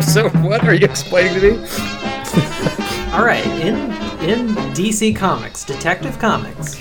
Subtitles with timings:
[0.00, 1.56] so what are you explaining to me?
[3.12, 3.76] All right, in
[4.28, 6.76] in DC Comics, Detective Comics,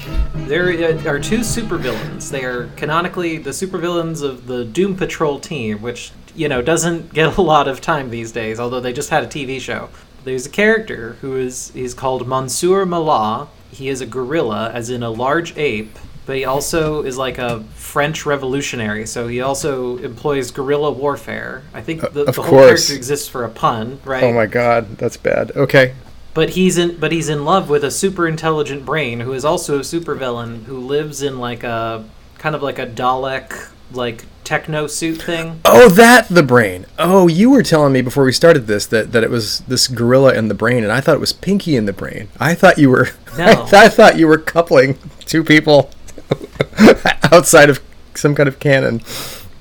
[0.47, 0.67] there
[1.07, 2.29] are two supervillains.
[2.29, 7.37] They are canonically the supervillains of the Doom Patrol team, which you know doesn't get
[7.37, 8.59] a lot of time these days.
[8.59, 9.89] Although they just had a TV show.
[10.23, 13.47] There's a character who is he's called Monsieur Mallah.
[13.71, 17.61] He is a gorilla, as in a large ape, but he also is like a
[17.75, 19.05] French revolutionary.
[19.05, 21.63] So he also employs guerrilla warfare.
[21.73, 22.87] I think the, Uh, the whole course.
[22.87, 24.23] character exists for a pun, right?
[24.23, 25.51] Oh my god, that's bad.
[25.55, 25.93] Okay.
[26.33, 29.77] But he's in but he's in love with a super intelligent brain who is also
[29.77, 32.03] a supervillain who lives in like a
[32.37, 35.61] kind of like a Dalek like techno suit thing.
[35.63, 36.85] Oh, that the brain.
[36.99, 40.33] Oh, you were telling me before we started this that, that it was this gorilla
[40.33, 42.27] in the brain, and I thought it was Pinky in the brain.
[42.39, 43.09] I thought you were.
[43.33, 43.53] I, No.
[43.61, 45.89] th- I thought you were coupling two people
[47.31, 47.81] outside of
[48.15, 49.01] some kind of canon.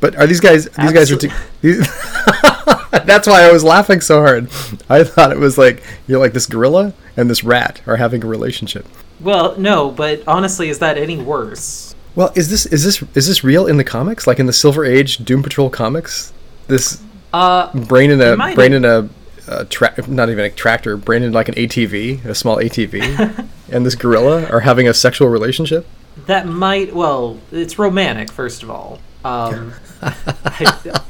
[0.00, 0.66] But are these guys?
[0.68, 1.16] These guys are.
[1.16, 1.30] T-
[1.62, 1.78] these,
[3.04, 4.44] that's why I was laughing so hard.
[4.88, 8.26] I thought it was like you're like this gorilla and this rat are having a
[8.26, 8.86] relationship.
[9.20, 11.94] Well, no, but honestly, is that any worse?
[12.14, 14.26] Well, is this is this is this real in the comics?
[14.26, 16.32] Like in the Silver Age Doom Patrol comics?
[16.66, 17.00] This
[17.32, 19.08] Uh brain in a brain have- in a,
[19.48, 23.86] a tra- not even a tractor, brain in like an ATV, a small ATV, and
[23.86, 25.86] this gorilla are having a sexual relationship.
[26.26, 29.00] That might well, it's romantic first of all.
[29.24, 31.00] Um I,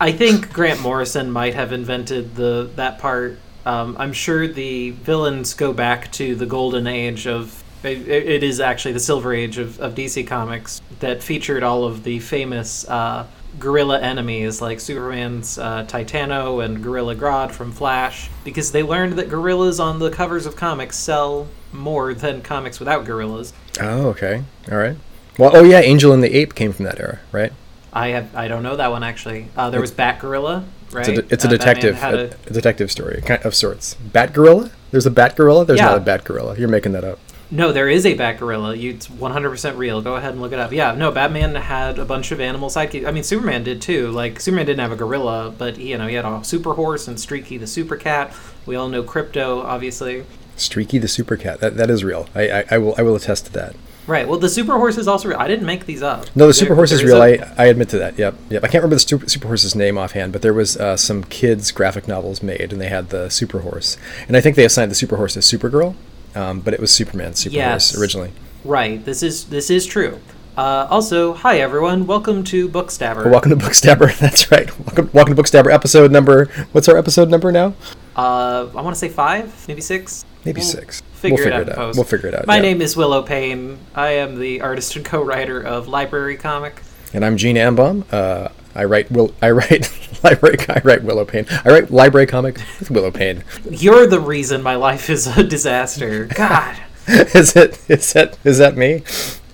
[0.00, 3.38] I think Grant Morrison might have invented the that part.
[3.66, 7.64] Um, I'm sure the villains go back to the golden age of.
[7.84, 12.02] It, it is actually the silver age of, of DC Comics that featured all of
[12.02, 13.24] the famous uh,
[13.58, 19.28] guerrilla enemies like Superman's uh, Titano and Gorilla Grodd from Flash, because they learned that
[19.28, 23.52] gorillas on the covers of comics sell more than comics without gorillas.
[23.80, 24.96] Oh, okay, all right.
[25.38, 27.52] Well, oh yeah, Angel and the Ape came from that era, right?
[27.92, 29.48] I have I don't know that one actually.
[29.56, 31.08] Uh, there was Bat Gorilla, right?
[31.08, 33.94] It's a, it's a Uh, detective, a- a detective story kind of sorts.
[33.94, 34.70] Bat gorilla?
[34.90, 35.64] There's a bat gorilla.
[35.64, 35.86] There's Yeah.
[35.86, 36.56] not a bat gorilla.
[36.58, 37.18] You're making that up.
[37.50, 38.74] No, there is a Bat Gorilla.
[38.74, 40.02] You, it's 100% real.
[40.02, 40.70] Go ahead and look it up.
[40.70, 43.06] Yeah, no, Batman had a bunch of animal sidekicks.
[43.06, 44.10] I mean, Superman did too.
[44.10, 47.18] Like, Superman didn't have a gorilla, but, you know, he had a super horse and
[47.18, 48.34] Streaky the super cat.
[48.66, 50.24] We all know Krypto, obviously.
[50.56, 51.60] Streaky the super cat.
[51.60, 52.28] That that is real.
[52.34, 53.76] I, I, I will I will attest to that.
[54.08, 55.38] Right, well, the super horse is also real.
[55.38, 56.22] I didn't make these up.
[56.34, 57.22] No, the There- super horse is real.
[57.22, 58.18] a- I, I admit to that.
[58.18, 58.64] Yep, yep.
[58.64, 61.70] I can't remember the super, super horse's name offhand, but there was uh, some kids'
[61.70, 64.94] graphic novels made, and they had the super horse, and I think they assigned the
[64.96, 65.94] super horse to Supergirl,
[66.34, 67.96] um, but it was Superman super Yes.
[67.98, 68.32] originally.
[68.64, 70.20] Right, this is this is true.
[70.56, 72.06] Uh, also, hi everyone.
[72.06, 73.30] Welcome to Bookstabber.
[73.30, 74.16] Welcome to Bookstabber.
[74.20, 74.68] That's right.
[74.80, 75.72] Welcome, welcome to Bookstabber.
[75.72, 76.46] Episode number.
[76.72, 77.74] What's our episode number now?
[78.16, 80.24] Uh, I want to say five, maybe six.
[80.44, 81.02] Maybe We'll six.
[81.14, 81.58] Figure, we'll it out.
[81.60, 81.96] figure in post.
[81.98, 82.46] We'll figure it out.
[82.46, 82.62] My yeah.
[82.62, 83.78] name is Willow Payne.
[83.94, 86.82] I am the artist and co-writer of Library Comic.
[87.12, 88.04] And I'm Gene Ambaum.
[88.10, 89.90] Uh, I write will I write
[90.24, 91.46] library I write Willow Payne.
[91.64, 93.42] I write library comic with Willow Payne.
[93.68, 96.26] You're the reason my life is a disaster.
[96.26, 96.76] God.
[97.08, 99.02] is it is that is that me?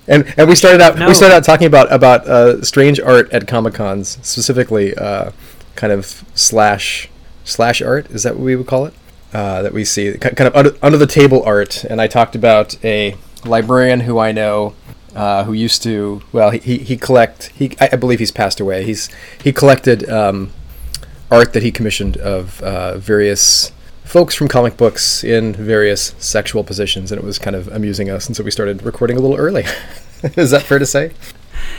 [0.07, 1.09] And and we started out No.
[1.09, 5.31] we started out talking about about uh, strange art at comic cons specifically, uh,
[5.75, 7.09] kind of slash
[7.45, 8.11] slash art.
[8.11, 8.95] Is that what we would call it?
[9.33, 11.83] Uh, that we see kind of under, under the table art.
[11.85, 14.75] And I talked about a librarian who I know.
[15.15, 19.09] Uh, who used to well he, he, collect he I believe he's passed away he's
[19.43, 20.51] he collected um,
[21.31, 23.71] art that he commissioned of uh, various
[24.05, 28.27] folks from comic books in various sexual positions, and it was kind of amusing us,
[28.27, 29.65] and so we started recording a little early.
[30.37, 31.13] Is that fair to say?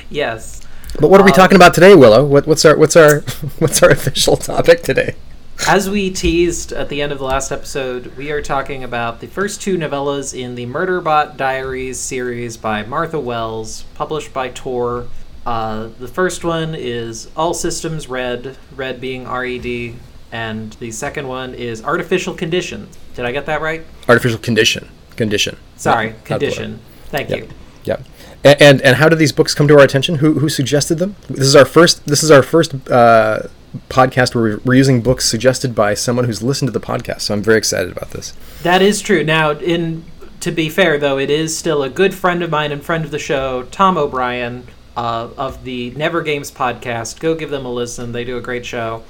[0.09, 0.61] Yes.
[0.99, 2.25] But what are we Um, talking about today, Willow?
[2.25, 3.21] What, what's our what's our
[3.59, 5.15] what's our official topic today?
[5.67, 9.27] As we teased at the end of the last episode, we are talking about the
[9.27, 15.07] first two novellas in the Murderbot Diaries series by Martha Wells, published by Tor.
[15.43, 19.95] Uh, the first one is All Systems Red, red being RED,
[20.31, 22.95] and the second one is Artificial Conditions.
[23.15, 23.83] Did I get that right?
[24.07, 25.57] Artificial condition, condition.
[25.77, 26.79] Sorry, Not- not condition.
[27.09, 27.39] Thank Yep.
[27.39, 27.47] you.
[27.85, 28.03] Yep.
[28.43, 30.15] And, and and how did these books come to our attention?
[30.15, 31.15] Who who suggested them?
[31.27, 32.05] This is our first.
[32.05, 33.43] This is our first uh,
[33.89, 37.21] podcast where we're, using books suggested by someone who's listened to the podcast.
[37.21, 38.33] So I'm very excited about this.
[38.63, 39.23] That is true.
[39.23, 40.05] Now, in
[40.41, 43.11] to be fair though, it is still a good friend of mine and friend of
[43.11, 47.19] the show, Tom O'Brien uh, of the Never Games podcast.
[47.19, 49.03] Go give them a listen; they do a great show.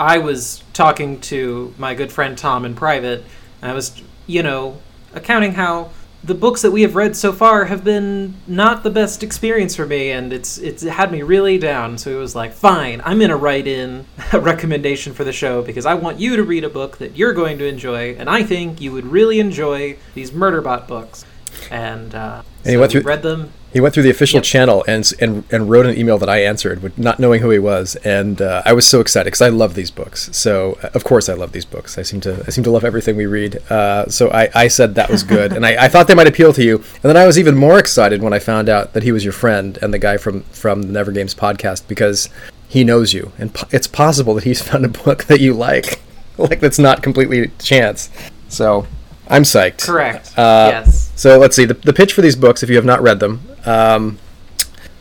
[0.00, 3.22] I was talking to my good friend Tom in private,
[3.64, 4.78] I was, you know,
[5.14, 5.90] accounting how
[6.24, 9.84] the books that we have read so far have been not the best experience for
[9.84, 11.98] me, and it's it's had me really down.
[11.98, 15.84] So it was like, fine, I'm gonna write in a recommendation for the show because
[15.84, 18.80] I want you to read a book that you're going to enjoy, and I think
[18.80, 21.24] you would really enjoy these Murderbot books.
[21.70, 23.50] And uh, And he went through- read them.
[23.72, 24.44] He went through the official Yep.
[24.44, 27.96] channel and, and and wrote an email that I answered, not knowing who he was,
[28.04, 30.30] and uh, I was so excited because I love these books.
[30.32, 31.98] So uh, of course I love these books.
[31.98, 33.56] I seem to I seem to love everything we read.
[33.68, 36.52] Uh, so I, I said that was good, and I, I thought they might appeal
[36.52, 36.76] to you.
[36.76, 39.32] And then I was even more excited when I found out that he was your
[39.32, 42.28] friend and the guy from from the Never Games podcast because
[42.68, 46.00] he knows you, and po- it's possible that he's found a book that you like,
[46.38, 48.08] like that's not completely chance.
[48.48, 48.86] So
[49.28, 49.86] I'm psyched.
[49.86, 50.36] Correct.
[50.38, 51.12] Uh, yes.
[51.16, 52.62] So let's see the, the pitch for these books.
[52.62, 54.18] If you have not read them, um,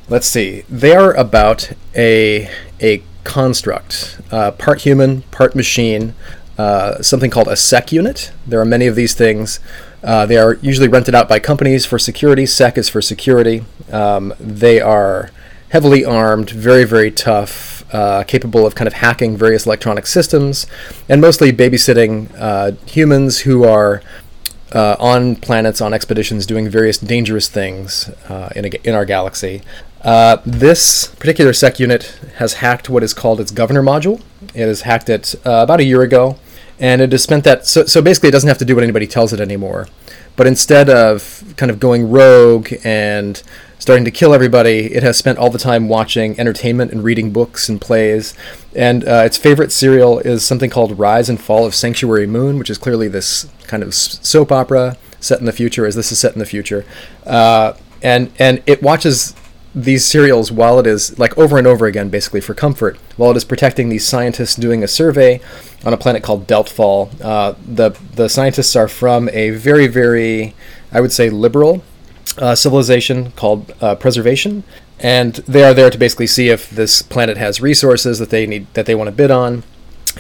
[0.10, 0.64] let's see.
[0.70, 2.50] They are about a
[2.82, 6.14] a construct, uh, part human, part machine,
[6.58, 8.32] uh, something called a sec unit.
[8.46, 9.60] There are many of these things.
[10.04, 12.46] Uh, they are usually rented out by companies for security.
[12.46, 13.64] Sec is for security.
[13.92, 15.32] Um, they are
[15.70, 20.68] heavily armed, very very tough, uh, capable of kind of hacking various electronic systems,
[21.08, 24.02] and mostly babysitting uh, humans who are
[24.74, 29.62] uh, on planets, on expeditions, doing various dangerous things uh, in, a, in our galaxy.
[30.02, 34.22] Uh, this particular sec unit has hacked what is called its governor module.
[34.54, 36.38] It has hacked it uh, about a year ago,
[36.80, 37.66] and it has spent that.
[37.66, 39.88] So, so basically, it doesn't have to do what anybody tells it anymore.
[40.36, 43.42] But instead of kind of going rogue and
[43.84, 47.68] starting to kill everybody, it has spent all the time watching entertainment and reading books
[47.68, 48.34] and plays.
[48.74, 52.70] And uh, its favorite serial is something called Rise and Fall of Sanctuary Moon, which
[52.70, 56.32] is clearly this kind of soap opera set in the future, as this is set
[56.32, 56.86] in the future.
[57.26, 59.36] Uh, and and it watches
[59.76, 63.38] these serials while it is like over and over again, basically for comfort, while it
[63.38, 65.42] is protecting these scientists doing a survey
[65.84, 67.10] on a planet called Deltfall.
[67.22, 70.56] Uh, the the scientists are from a very very,
[70.90, 71.84] I would say, liberal
[72.38, 74.64] uh, civilization called uh, Preservation,
[75.00, 78.68] and they are there to basically see if this planet has resources that they need
[78.74, 79.64] that they want to bid on.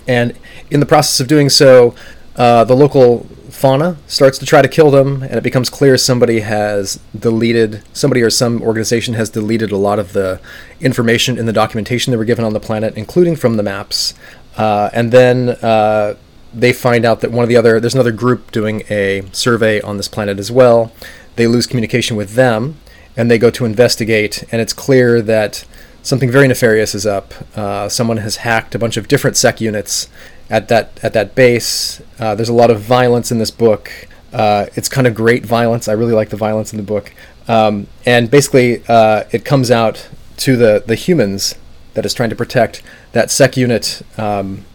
[0.08, 0.38] And
[0.70, 1.96] in the process of doing so,
[2.36, 6.40] uh, the local fauna starts to try to kill them, and it becomes clear somebody
[6.42, 10.42] has deleted, somebody or some organization has deleted a lot of the
[10.82, 14.16] information in the documentation they were given on the planet, including from the maps.
[14.58, 16.16] Uh, and then uh,
[16.54, 19.98] they find out that one of the other, there's another group doing a survey on
[19.98, 20.92] this planet as well.
[21.36, 22.78] They lose communication with them,
[23.16, 25.66] and they go to investigate, and it's clear that
[26.02, 27.34] something very nefarious is up.
[27.56, 30.10] Uh, someone has hacked a bunch of different sec units
[30.50, 32.02] at that at that base.
[32.20, 33.92] Uh, there's a lot of violence in this book.
[34.32, 35.88] Uh, it's kind of great violence.
[35.88, 37.14] I really like the violence in the book.
[37.48, 40.08] Um, and basically, uh, it comes out
[40.38, 41.56] to the the humans
[41.94, 42.82] that is trying to protect
[43.12, 44.66] that sec unit um,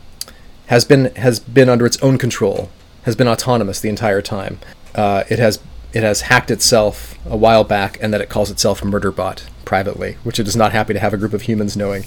[0.67, 2.71] has been has been under its own control,
[3.03, 4.59] has been autonomous the entire time.
[4.95, 5.59] Uh, it has
[5.93, 10.39] it has hacked itself a while back, and that it calls itself Murderbot privately, which
[10.39, 12.05] it is not happy to have a group of humans knowing.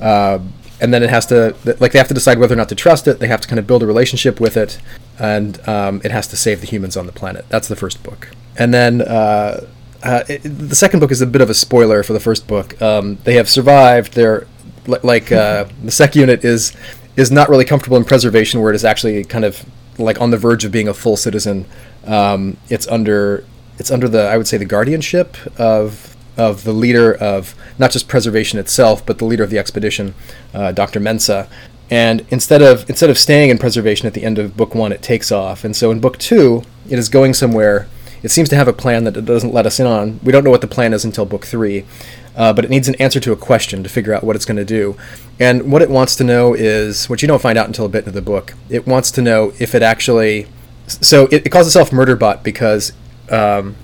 [0.00, 0.40] Uh,
[0.80, 3.08] and then it has to like they have to decide whether or not to trust
[3.08, 3.18] it.
[3.18, 4.78] They have to kind of build a relationship with it,
[5.18, 7.46] and um, it has to save the humans on the planet.
[7.48, 9.02] That's the first book, and then.
[9.02, 9.66] Uh,
[10.02, 12.80] uh, it, the second book is a bit of a spoiler for the first book.
[12.80, 14.12] Um, they have survived.
[14.12, 14.46] They're
[14.86, 16.76] like uh, the sec unit is
[17.16, 19.64] is not really comfortable in preservation, where it is actually kind of
[19.98, 21.64] like on the verge of being a full citizen.
[22.06, 23.44] Um, it's under
[23.78, 28.08] it's under the I would say the guardianship of of the leader of not just
[28.08, 30.14] preservation itself, but the leader of the expedition,
[30.52, 31.00] uh, Dr.
[31.00, 31.48] Mensah.
[31.90, 35.02] And instead of instead of staying in preservation at the end of book one, it
[35.02, 35.64] takes off.
[35.64, 37.88] And so in book two, it is going somewhere.
[38.22, 40.18] It seems to have a plan that it doesn't let us in on.
[40.22, 41.84] We don't know what the plan is until book three,
[42.34, 44.56] uh, but it needs an answer to a question to figure out what it's going
[44.56, 44.96] to do.
[45.38, 48.00] And what it wants to know is, which you don't find out until a bit
[48.00, 50.48] into the book, it wants to know if it actually.
[50.86, 52.92] So it, it calls itself Murderbot because
[53.30, 53.76] um,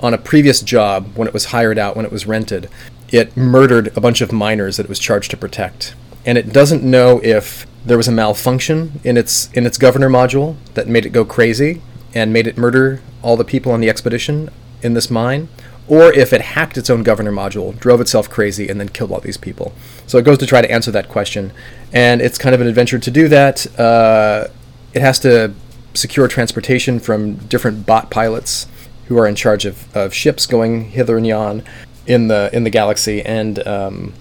[0.00, 2.68] on a previous job, when it was hired out, when it was rented,
[3.10, 5.94] it murdered a bunch of miners that it was charged to protect.
[6.24, 10.56] And it doesn't know if there was a malfunction in its in its governor module
[10.74, 11.80] that made it go crazy
[12.14, 14.50] and made it murder all the people on the expedition
[14.82, 15.48] in this mine,
[15.88, 19.20] or if it hacked its own governor module, drove itself crazy, and then killed all
[19.20, 19.72] these people.
[20.06, 21.52] So it goes to try to answer that question,
[21.92, 23.78] and it's kind of an adventure to do that.
[23.78, 24.48] Uh,
[24.92, 25.54] it has to
[25.94, 28.66] secure transportation from different bot pilots
[29.06, 31.62] who are in charge of, of ships going hither and yon
[32.06, 34.12] in the in the galaxy, and um,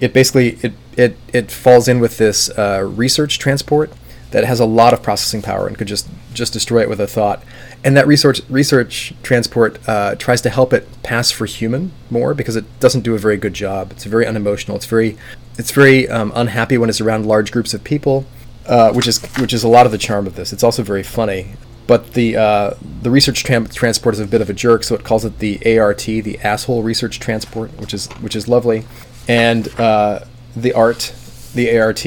[0.00, 3.92] it basically it, it it falls in with this uh, research transport
[4.30, 7.06] that has a lot of processing power and could just just destroy it with a
[7.06, 7.42] thought.
[7.84, 12.56] And that research research transport uh, tries to help it pass for human more because
[12.56, 13.92] it doesn't do a very good job.
[13.92, 14.76] It's very unemotional.
[14.76, 15.16] It's very
[15.56, 18.26] it's very um, unhappy when it's around large groups of people,
[18.68, 20.52] uh, which is which is a lot of the charm of this.
[20.52, 21.54] It's also very funny.
[21.86, 25.04] But the uh, the research tram- transport is a bit of a jerk, so it
[25.04, 28.84] calls it the ART, the asshole research transport, which is which is lovely.
[29.26, 30.20] And uh,
[30.54, 31.14] the art,
[31.54, 32.04] the ART,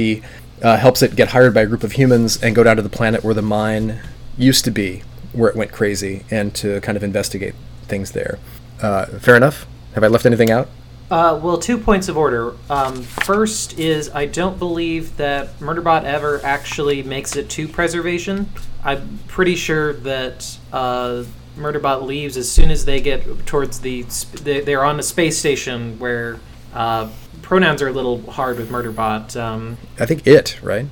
[0.62, 2.89] uh, helps it get hired by a group of humans and go down to the
[2.89, 4.00] planet where the mine
[4.38, 5.01] used to be.
[5.34, 7.56] where it went crazy and to kind of investigate
[7.88, 8.38] things there.
[8.82, 9.65] Uh, fair enough.
[9.94, 10.68] Have I left anything out?
[11.12, 12.56] Uh, well, two points of order.
[12.70, 18.50] Um, first is I don't believe that Murderbot ever actually makes it to preservation.
[18.82, 21.25] I'm pretty sure that uh,
[21.58, 24.03] Murderbot leaves as soon as they get towards the.
[24.08, 26.39] Sp- they- they're on a space station where
[26.74, 27.10] uh,
[27.41, 29.36] pronouns are a little hard with Murderbot.
[29.36, 30.88] Um, I think it, right?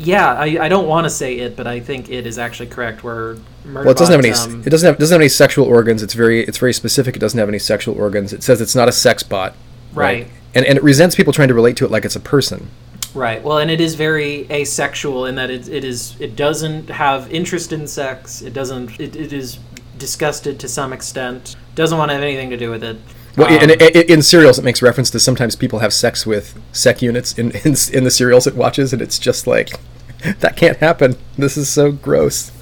[0.00, 3.04] Yeah, I, I don't want to say it, but I think it is actually correct.
[3.04, 4.32] Where Murderbot, Well, it doesn't have any.
[4.32, 6.02] um, it doesn't have doesn't have any sexual organs.
[6.02, 7.16] It's very it's very specific.
[7.16, 8.32] It doesn't have any sexual organs.
[8.32, 9.54] It says it's not a sex bot.
[9.92, 10.28] Right.
[10.54, 12.70] And and it resents people trying to relate to it like it's a person.
[13.14, 13.42] Right.
[13.42, 17.72] Well, and it is very asexual in that it, it is it doesn't have interest
[17.72, 18.40] in sex.
[18.40, 18.98] It doesn't.
[18.98, 19.58] It, it is
[19.98, 21.56] disgusted to some extent.
[21.74, 22.96] Doesn't want to have anything to do with it.
[23.36, 26.58] Well, Um, in, in, in serials, it makes reference to sometimes people have sex with
[26.72, 29.70] sec units in, in in the serials it watches, and it's just like
[30.40, 31.16] that can't happen.
[31.36, 32.52] This is so gross.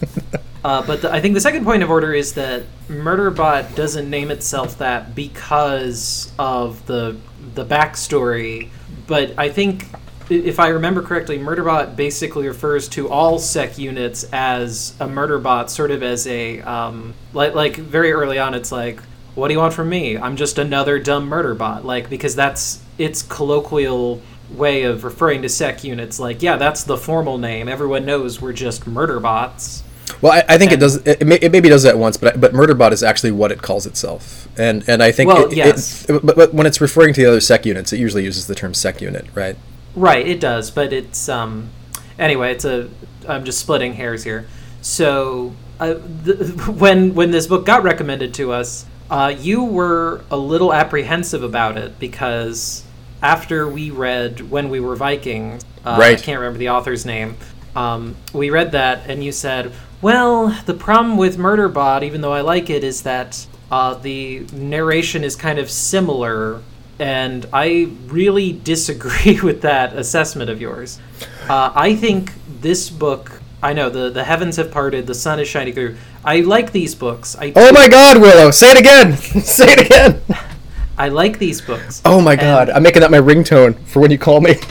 [0.64, 4.30] Uh, but the, I think the second point of order is that Murderbot doesn't name
[4.30, 7.16] itself that because of the
[7.54, 8.68] the backstory.
[9.06, 9.86] But I think,
[10.28, 15.92] if I remember correctly, Murderbot basically refers to all sec units as a Murderbot, sort
[15.92, 18.52] of as a um, like like very early on.
[18.54, 19.00] It's like,
[19.36, 20.18] what do you want from me?
[20.18, 21.84] I'm just another dumb Murderbot.
[21.84, 24.20] Like because that's its colloquial
[24.50, 26.18] way of referring to sec units.
[26.18, 27.68] Like, yeah, that's the formal name.
[27.68, 29.82] Everyone knows we're just murder bots.
[30.20, 30.96] Well, I, I think it does.
[31.06, 33.86] It, may, it maybe does that once, but but Murderbot is actually what it calls
[33.86, 36.06] itself, and and I think Well, it, yes.
[36.06, 38.74] but, but when it's referring to the other sec units, it usually uses the term
[38.74, 39.56] sec unit, right?
[39.94, 41.70] Right, it does, but it's um
[42.18, 42.88] anyway, it's a
[43.28, 44.46] I'm just splitting hairs here.
[44.80, 50.36] So, uh, th- when when this book got recommended to us, uh, you were a
[50.36, 52.82] little apprehensive about it because
[53.22, 57.36] after we read When We Were Vikings, uh, I can't remember the author's name.
[57.74, 59.72] Um, we read that, and you said,
[60.02, 65.24] "Well, the problem with Murderbot, even though I like it, is that uh, the narration
[65.24, 66.62] is kind of similar."
[66.98, 70.98] And I really disagree with that assessment of yours.
[71.48, 73.40] Uh, I think this book.
[73.60, 75.96] I know the the heavens have parted, the sun is shining through.
[76.24, 77.36] I like these books.
[77.38, 78.50] I Oh my God, Willow!
[78.50, 79.16] Say it again!
[79.42, 80.22] Say it again!
[80.98, 82.02] I like these books.
[82.04, 82.70] Oh my God!
[82.70, 84.56] I'm making that my ringtone for when you call me.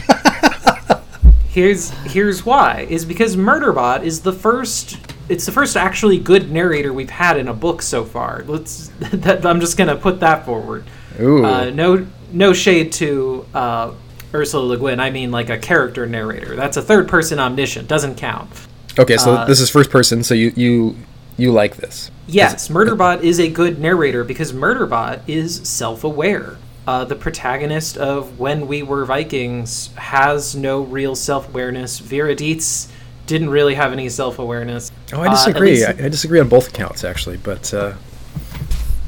[1.49, 4.99] Here's here's why is because Murderbot is the first.
[5.27, 8.43] It's the first actually good narrator we've had in a book so far.
[8.45, 8.91] Let's.
[9.11, 10.85] That, I'm just gonna put that forward.
[11.19, 11.43] Ooh.
[11.43, 13.91] Uh, no no shade to uh,
[14.35, 14.99] Ursula Le Guin.
[14.99, 16.55] I mean like a character narrator.
[16.55, 17.87] That's a third person omniscient.
[17.87, 18.49] Doesn't count.
[18.99, 20.95] okay, so uh, this is first person, so you you
[21.37, 22.11] you like this?
[22.27, 26.57] Yes, Murderbot is a good narrator because Murderbot is self aware.
[26.85, 31.99] Uh, the protagonist of When We Were Vikings has no real self awareness.
[31.99, 32.91] Vera Dietz
[33.27, 34.91] didn't really have any self awareness.
[35.13, 35.85] Oh, I disagree.
[35.85, 37.93] I, I disagree on both accounts actually, but uh,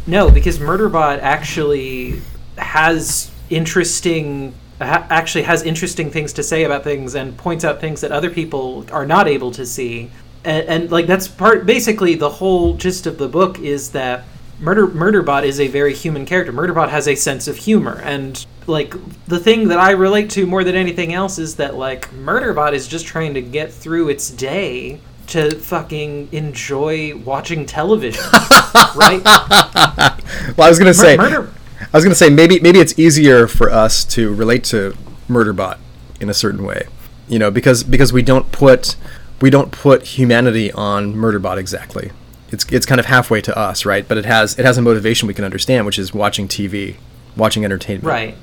[0.07, 2.21] no, because Murderbot actually
[2.57, 4.53] has interesting.
[4.79, 8.29] Ha- actually has interesting things to say about things and points out things that other
[8.29, 10.09] people are not able to see
[10.43, 14.25] and, and like that's part basically the whole gist of the book is that
[14.60, 16.51] murder murderbot is a very human character.
[16.51, 18.01] Murderbot has a sense of humor.
[18.03, 18.93] And like
[19.25, 22.88] the thing that i relate to more than anything else is that like murderbot is
[22.88, 28.24] just trying to get through its day to fucking enjoy watching television
[28.96, 29.24] right?
[29.24, 31.51] Well, I was gonna say, murder
[31.93, 34.96] I was gonna say maybe maybe it's easier for us to relate to
[35.27, 35.77] Murderbot
[36.19, 36.88] in a certain way,
[37.27, 38.96] you know, because because we don't put
[39.41, 42.12] we don't put humanity on Murderbot exactly.
[42.50, 44.08] It's it's kind of halfway to us, right?
[44.08, 46.96] But it has it has a motivation we can understand, which is watching TV,
[47.36, 48.05] watching entertainment.
[48.05, 48.36] right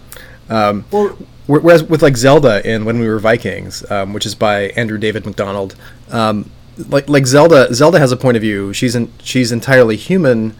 [0.48, 4.70] Um, well Whereas with like Zelda in When We Were Vikings, um, which is by
[4.70, 5.76] Andrew David MacDonald,
[6.10, 6.50] um,
[6.88, 8.72] like like Zelda, Zelda has a point of view.
[8.72, 10.56] She's in, she's entirely human,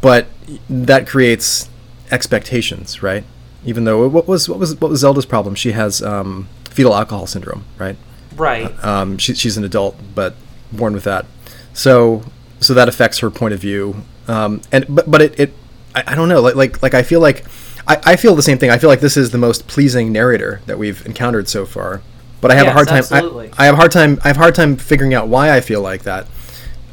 [0.00, 0.26] but
[0.68, 1.68] that creates
[2.10, 3.24] expectations, right?
[3.66, 5.54] Even though what was what was what was Zelda's problem?
[5.54, 7.96] She has um, fetal alcohol syndrome, right?
[8.36, 10.34] Right Um, she, she's an adult, but
[10.72, 11.26] born with that.
[11.72, 12.22] So
[12.60, 14.04] so that affects her point of view.
[14.28, 15.52] Um, and but but it, it
[15.94, 17.44] I, I don't know like like like I feel like
[17.86, 18.70] I, I feel the same thing.
[18.70, 22.02] I feel like this is the most pleasing narrator that we've encountered so far.
[22.40, 22.98] But I have a hard time.
[22.98, 23.50] absolutely.
[23.58, 24.18] I, I have a hard time.
[24.24, 26.26] I have a hard time figuring out why I feel like that.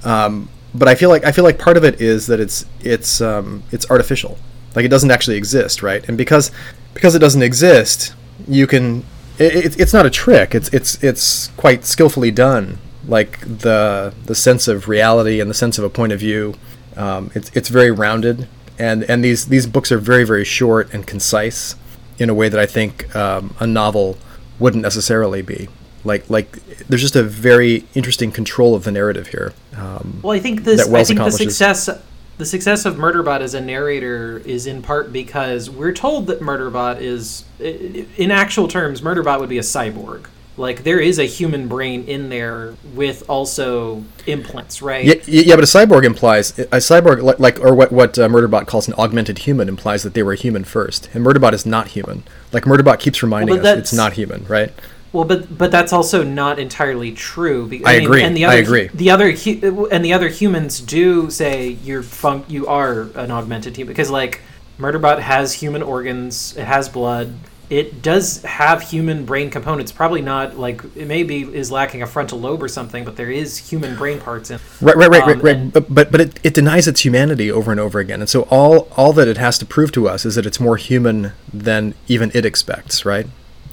[0.03, 3.21] Um, but I feel like I feel like part of it is that it's it's
[3.21, 4.37] um, it's artificial.
[4.75, 6.07] Like it doesn't actually exist, right?
[6.07, 6.51] And because
[6.93, 8.13] because it doesn't exist,
[8.47, 9.05] you can.
[9.39, 10.55] It, it, it's not a trick.
[10.55, 12.79] It's it's it's quite skillfully done.
[13.07, 16.55] Like the the sense of reality and the sense of a point of view.
[16.95, 18.47] Um, it's it's very rounded,
[18.79, 21.75] and and these these books are very very short and concise
[22.17, 24.17] in a way that I think um, a novel
[24.59, 25.69] wouldn't necessarily be.
[26.03, 26.51] Like like
[26.87, 29.53] there's just a very interesting control of the narrative here.
[29.75, 30.87] Um, Well, I think this.
[30.87, 31.89] I think the success,
[32.37, 37.01] the success of Murderbot as a narrator is in part because we're told that Murderbot
[37.01, 40.27] is, in actual terms, Murderbot would be a cyborg.
[40.55, 45.05] Like there is a human brain in there with also implants, right?
[45.05, 48.65] yeah, yeah, but a cyborg implies a cyborg like, like or what what uh, Murderbot
[48.65, 52.23] calls an augmented human implies that they were human first, and Murderbot is not human.
[52.51, 54.73] Like Murderbot keeps reminding Well, us it's not human, right?
[55.13, 57.67] Well, but but that's also not entirely true.
[57.67, 58.23] be- I agree.
[58.23, 58.89] And the I other, agree.
[58.93, 63.75] The other hu- and the other humans do say you're fun- you are an augmented
[63.77, 64.41] human because like
[64.79, 67.33] Murderbot has human organs, it has blood,
[67.69, 69.91] it does have human brain components.
[69.91, 73.57] Probably not like it maybe is lacking a frontal lobe or something, but there is
[73.57, 74.59] human brain parts in.
[74.81, 75.55] Right, right, right, Um, right, right.
[75.55, 78.41] and- But but but it, it denies its humanity over and over again, and so
[78.51, 81.93] all all that it has to prove to us is that it's more human than
[82.07, 83.27] even it expects, right?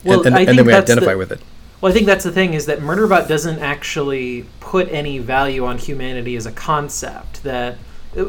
[0.04, 1.40] Well, and and, I and think then we that's identify the- with it.
[1.80, 5.76] Well, I think that's the thing is that Murderbot doesn't actually put any value on
[5.76, 7.42] humanity as a concept.
[7.42, 7.76] That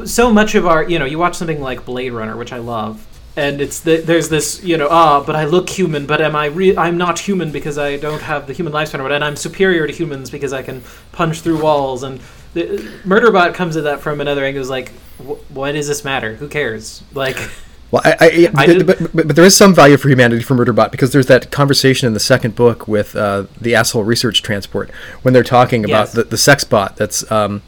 [0.04, 3.06] so much of our, you know, you watch something like Blade Runner, which I love,
[3.38, 6.48] and it's the, there's this, you know, ah, but I look human, but am I?
[6.48, 9.36] Re- I'm not human because I don't have the human lifespan, or what, and I'm
[9.38, 10.82] superior to humans because I can
[11.14, 12.04] punch through walls.
[12.04, 12.20] And
[12.56, 12.64] the,
[13.06, 14.62] Murderbot comes at that from another angle.
[14.62, 16.36] Is like, wh- why does this matter?
[16.36, 17.04] Who cares?
[17.14, 17.38] Like.
[17.96, 20.54] Well, I, I, I th- but, but, but there is some value for humanity for
[20.54, 24.92] Murderbot because there's that conversation in the second book with uh, the asshole research transport
[25.22, 26.14] when they're talking about Yes.
[26.14, 27.62] the, the sex bot that's um,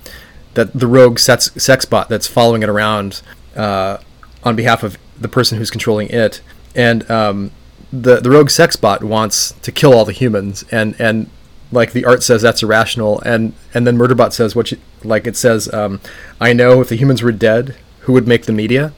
[0.55, 3.21] that the rogue sex, sex bot that's following it around
[3.55, 3.99] uh,
[4.43, 6.41] on behalf of the person who's controlling it,
[6.75, 7.51] and um,
[7.93, 11.29] the the rogue sex bot wants to kill all the humans, and and
[11.71, 15.37] like the art says that's irrational, and and then Murderbot says what you, like it
[15.37, 16.01] says, um,
[16.41, 18.91] I know if the humans were dead, who would make the media?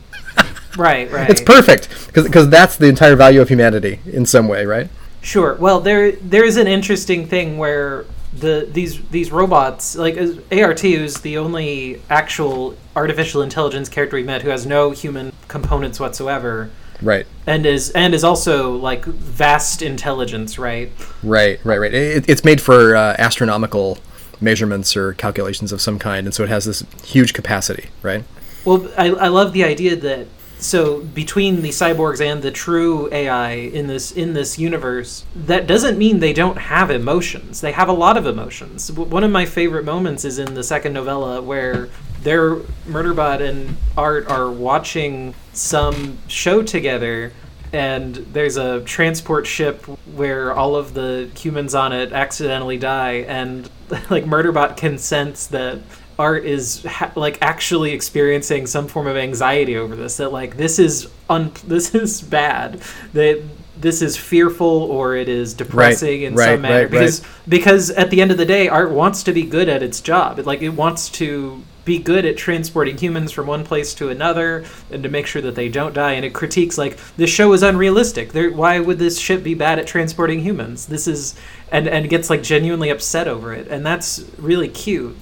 [0.78, 1.30] Right, right.
[1.30, 4.90] It's perfect because that's the entire value of humanity in some way, right?
[5.22, 5.56] Sure.
[5.56, 10.18] Well, there there is an interesting thing where the these these robots, like
[10.52, 16.00] ART, is the only actual artificial intelligence character we met who has no human components
[16.00, 16.70] whatsoever,
[17.02, 20.92] Right, and is and is also like vast intelligence, right?
[21.24, 21.94] right, right, right.
[21.94, 23.98] It, it's made for uh, astronomical
[24.42, 28.24] measurements or calculations of some kind, and so it has this huge capacity, right?
[28.64, 30.28] Well, I, I love the idea that
[30.60, 35.98] so between the cyborgs and the true AI in this in this universe, that doesn't
[35.98, 37.62] mean they don't have emotions.
[37.62, 38.92] They have a lot of emotions.
[38.92, 41.90] One of my favorite moments is in the second novella where
[42.24, 47.32] their Murderbot and Art are watching some show together.
[47.72, 53.70] And there's a transport ship where all of the humans on it accidentally die, and
[54.10, 55.80] like Murderbot can sense that
[56.20, 60.78] art is ha- like actually experiencing some form of anxiety over this that like this
[60.78, 62.82] is un this is bad
[63.14, 63.42] that
[63.80, 66.76] this is fearful or it is depressing in right, some manner.
[66.76, 66.92] right, right.
[66.92, 70.02] because because at the end of the day art wants to be good at its
[70.02, 70.38] job.
[70.38, 74.66] It like it wants to be good at transporting humans from one place to another
[74.92, 76.12] and to make sure that they don't die.
[76.12, 78.34] And it critiques like this show is unrealistic.
[78.34, 80.88] There why would this ship be bad at transporting humans?
[80.88, 81.36] This is
[81.72, 83.70] and and gets like genuinely upset over it.
[83.70, 85.16] And that's really cute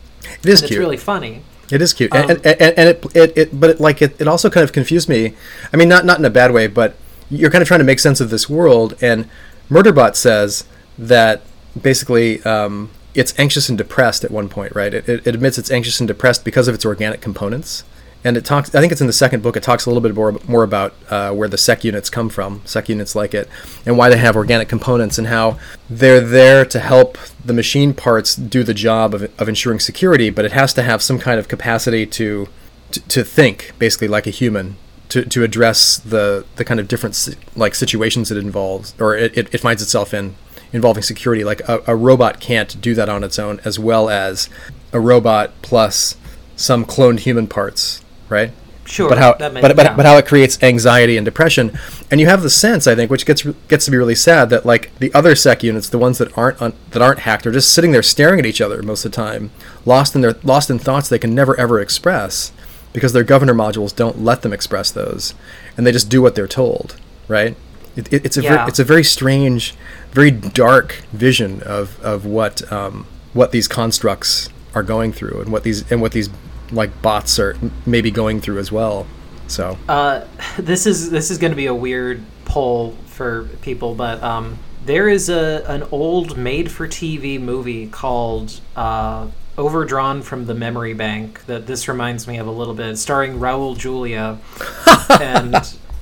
[0.43, 1.43] It is and it's really funny.
[1.71, 4.27] It is cute, Um, and, and, and, it, it, it, but it, like it, it
[4.27, 5.33] also kind of confused me.
[5.73, 6.95] I mean, not not in a bad way, but
[7.29, 8.95] you're kind of trying to make sense of this world.
[9.01, 9.29] And
[9.69, 10.63] Murderbot says
[10.97, 11.41] that
[11.79, 14.93] basically um, it's anxious and depressed at one point, right?
[14.93, 17.83] It, it admits it's anxious and depressed because of its organic components.
[18.23, 18.73] And it talks.
[18.75, 19.55] I think it's in the second book.
[19.55, 22.61] It talks a little bit more more about uh, where the sec units come from,
[22.65, 23.47] sec units like it,
[23.85, 25.57] and why they have organic components, and how
[25.89, 30.29] they're there to help the machine parts do the job of, of ensuring security.
[30.29, 32.49] But it has to have some kind of capacity to
[32.91, 34.77] to, to think, basically like a human,
[35.09, 39.53] to, to address the the kind of different like situations it involves or it, it,
[39.53, 40.35] it finds itself in
[40.73, 41.43] involving security.
[41.43, 44.49] Like a, a robot can't do that on its own, as well as
[44.91, 46.17] a robot plus
[46.55, 48.51] some cloned human parts, right?
[48.85, 51.77] Sure, But how but, but, but how it creates anxiety and depression,
[52.09, 54.65] and you have the sense, I think, which gets gets to be really sad, that
[54.65, 57.73] like the other sec units, the ones that aren't un, that aren't hacked, are just
[57.73, 59.51] sitting there staring at each other most of the time,
[59.85, 62.53] lost in their lost in thoughts they can never ever express,
[62.93, 65.33] because their governor modules don't let them express those,
[65.75, 66.95] and they just do what they're told,
[67.27, 67.57] right?
[67.97, 68.67] It, it, it's a ver- Yeah.
[68.67, 69.75] it's a very strange,
[70.11, 75.63] very dark vision of of what um, what these constructs are going through, and what
[75.63, 76.29] these and what these
[76.71, 79.07] like bots are maybe going through as well.
[79.47, 80.25] So Uh,
[80.57, 85.09] this is this is going to be a weird poll for people, but um, there
[85.09, 89.27] is a an old made-for-TV movie called uh,
[89.57, 93.77] "Overdrawn from the Memory Bank" that this reminds me of a little bit, starring Raul
[93.77, 94.37] Julia,
[95.21, 95.55] and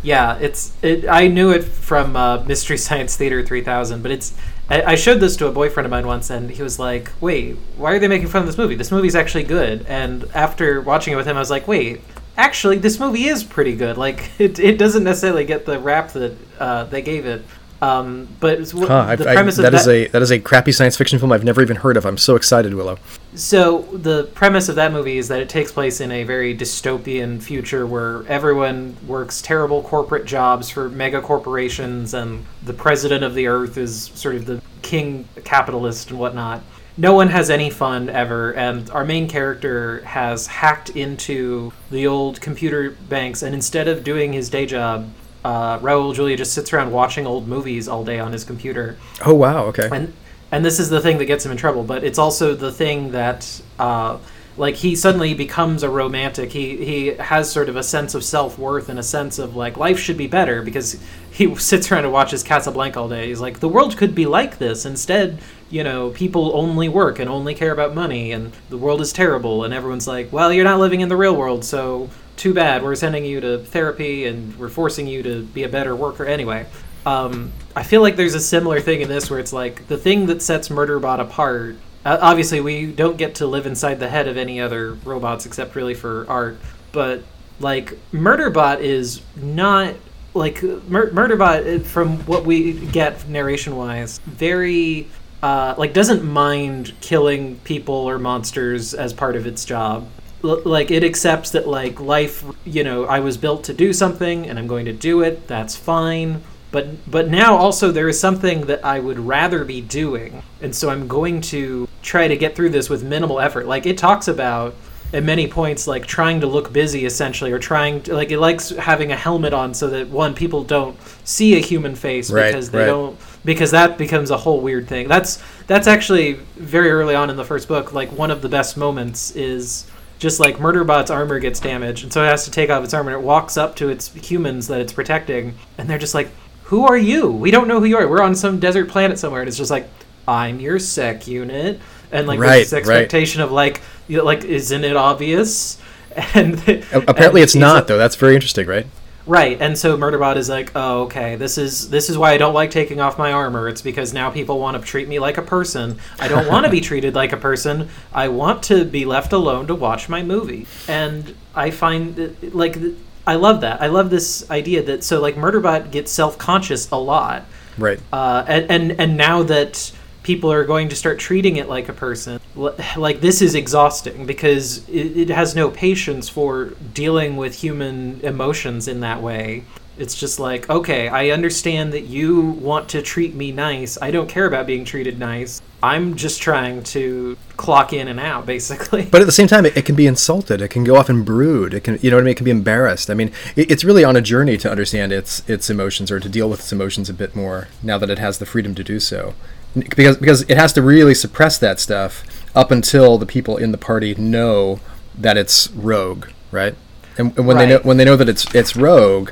[0.06, 1.08] Yeah, it's it.
[1.10, 4.34] I knew it from uh, Mystery Science Theater 3000, but it's.
[4.70, 7.56] I, I showed this to a boyfriend of mine once, and he was like, "Wait,
[7.78, 8.76] why are they making fun of this movie?
[8.76, 12.02] This movie's actually good." And after watching it with him, I was like, "Wait,
[12.38, 13.98] actually, this movie is pretty good.
[13.98, 17.44] Like, it, it doesn't necessarily get the rap that uh, they gave it."
[17.82, 20.72] Um, but w- Huh, the I- premise of that is a that is a crappy
[20.72, 22.06] science fiction film I've never even heard of.
[22.06, 22.98] I'm so excited, Willow.
[23.36, 27.42] So the premise of that movie is that it takes place in a very dystopian
[27.42, 33.48] future where everyone works terrible corporate jobs for mega corporations, and the president of the
[33.48, 36.62] earth is sort of the king capitalist and whatnot.
[36.98, 42.40] No one has any fun ever, and our main character has hacked into the old
[42.40, 45.12] computer banks, and instead of doing his day job,
[45.44, 49.36] uh, Raul Julia just sits around watching old movies all day on his computer Oh
[49.36, 49.90] wow, okay.
[49.92, 50.14] and
[50.52, 53.12] and this is the thing that gets him in trouble but it's also the thing
[53.12, 54.18] that uh,
[54.58, 56.52] like he suddenly becomes a romantic.
[56.52, 60.00] He he has sort of a sense of self-worth and a sense of like life
[60.00, 63.28] should be better because he sits around and watches casablanca all day.
[63.28, 64.86] He's like the world could be like this.
[64.86, 69.12] Instead you know people only work and only care about money and the world is
[69.12, 69.64] terrible.
[69.64, 72.84] And everyone's like well you're not living in the real world so too bad.
[72.84, 76.66] We're sending you to therapy and we're forcing you to be a better worker anyway
[77.06, 80.26] um, I feel like there's a similar thing in this where it's like the thing
[80.28, 81.78] that sets Murderbot apart.
[82.04, 85.76] Uh, obviously, we don't get to live inside the head of any other robots except
[85.76, 86.58] really for art.
[86.92, 87.24] But
[87.60, 89.96] like Murderbot is not
[90.34, 95.08] like Mur- Murderbot uh, from what we get narration wise, very
[95.44, 100.10] uh, like doesn't mind killing people or monsters as part of its job.
[100.44, 104.48] L- like it accepts that like life, you know, I was built to do something
[104.48, 105.48] and I'm going to do it.
[105.48, 106.42] That's fine
[106.76, 110.90] but but now also there is something that I would rather be doing, and so
[110.90, 113.66] I'm going to try to get through this with minimal effort.
[113.66, 114.76] Like it talks about
[115.14, 118.72] at many points, like trying to look busy essentially, or trying to like it likes
[118.72, 122.72] having a helmet on so that one people don't see a human face Right, because
[122.72, 122.88] they right.
[122.88, 125.08] don't because that becomes a whole weird thing.
[125.08, 127.94] That's that's actually very early on in the first book.
[127.94, 132.22] Like one of the best moments is just like Murderbot's armor gets damaged, and so
[132.22, 133.12] it has to take off its armor.
[133.12, 136.30] And it walks up to its humans that it's protecting, and they're just like,
[136.66, 137.30] "Who are you?
[137.32, 138.08] We don't know who you are.
[138.08, 139.88] We're on some desert planet somewhere." And it's just like,
[140.28, 141.80] "I'm your sec unit,"
[142.12, 145.78] and like Right, this expectation of like, you know, like, isn't it obvious?
[146.34, 146.54] And
[146.94, 147.98] Apparently, and it's not like- though.
[147.98, 148.88] That's very interesting, right?
[149.28, 152.54] Right, and so Murderbot is like, oh, okay, this is this is why I don't
[152.54, 153.68] like taking off my armor.
[153.68, 155.98] It's because now people want to treat me like a person.
[156.20, 157.90] I don't want to be treated like a person.
[158.14, 160.68] I want to be left alone to watch my movie.
[160.88, 162.78] And I find that, like
[163.28, 163.82] I love that.
[163.82, 167.46] I love this idea that so like Murderbot gets self conscious a lot.
[167.78, 168.00] Right.
[168.14, 169.92] Uh, and, and and now that
[170.24, 174.88] people are going to start treating it like a person, like this is exhausting because
[174.90, 179.64] it, it has no patience for dealing with human emotions in that way.
[179.98, 183.98] It's just like, okay, I understand that you want to treat me nice.
[184.02, 185.62] I don't care about being treated nice.
[185.82, 189.06] I'm just trying to clock in and out, basically.
[189.06, 190.62] But at the same time, it, it can be insulted.
[190.62, 191.74] It can go off and brood.
[191.74, 192.32] It can, you know what I mean?
[192.32, 193.10] It can be embarrassed.
[193.10, 196.28] I mean, it, it's really on a journey to understand its its emotions or to
[196.28, 199.00] deal with its emotions a bit more now that it has the freedom to do
[199.00, 199.34] so.
[199.74, 202.24] Because because it has to really suppress that stuff
[202.56, 204.80] up until the people in the party know
[205.18, 206.76] that it's rogue, right?
[207.18, 209.32] And, and when they know when they know that it's it's rogue,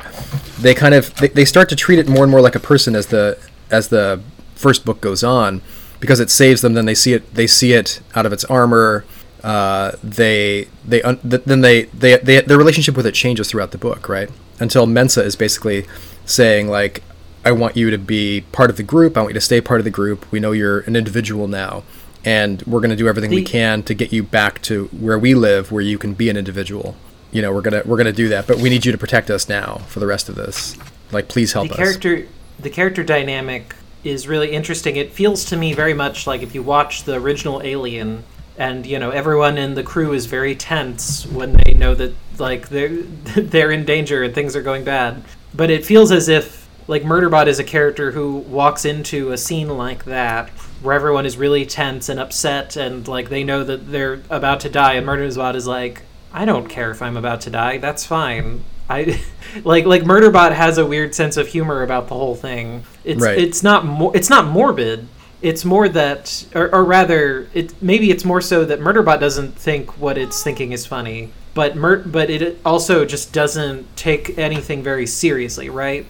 [0.59, 2.95] they kind of they, they start to treat it more and more like a person
[2.95, 3.37] as the
[3.69, 4.21] as the
[4.55, 5.61] first book goes on
[5.99, 9.03] because it saves them then they see it they see it out of its armor
[9.43, 13.71] uh, they they un- th- then they, they they their relationship with it changes throughout
[13.71, 14.29] the book right?
[14.59, 15.85] Until Mensah is basically
[16.25, 17.03] saying like
[17.43, 19.17] I want you to be part of the group.
[19.17, 20.31] I want you to stay part of the group.
[20.31, 21.83] We know you're an individual now
[22.23, 25.35] and we're going to do everything we can to get you back to where we
[25.35, 26.95] live where you can be an individual
[27.33, 29.29] you know we're going to we're to do that but we need you to protect
[29.29, 30.77] us now for the rest of this
[31.11, 32.27] like please help the us character
[32.59, 34.95] the character dynamic is really interesting.
[34.95, 38.23] It feels to me very much like if you watch the original Alien
[38.57, 42.69] and you know everyone in the crew is very tense when they know that like
[42.69, 42.89] they're
[43.35, 45.23] they're in danger and things are going bad.
[45.53, 49.69] But it feels as if like Murderbot is a character who walks into a scene
[49.69, 50.49] like that
[50.81, 54.69] where everyone is really tense and upset and like they know that they're about to
[54.69, 56.01] die and Murderbot is like
[56.33, 57.77] I don't care if I'm about to die.
[57.77, 58.63] That's fine.
[58.89, 59.21] I
[59.63, 62.83] like like Murderbot has a weird sense of humor about the whole thing.
[63.03, 63.37] It's Right.
[63.37, 65.07] it's not mo- it's not morbid.
[65.41, 69.99] It's more that, or, or rather, it maybe it's more so that Murderbot doesn't think
[69.99, 75.05] what it's thinking is funny, but Mur- but it also just doesn't take anything very
[75.05, 76.05] seriously, right?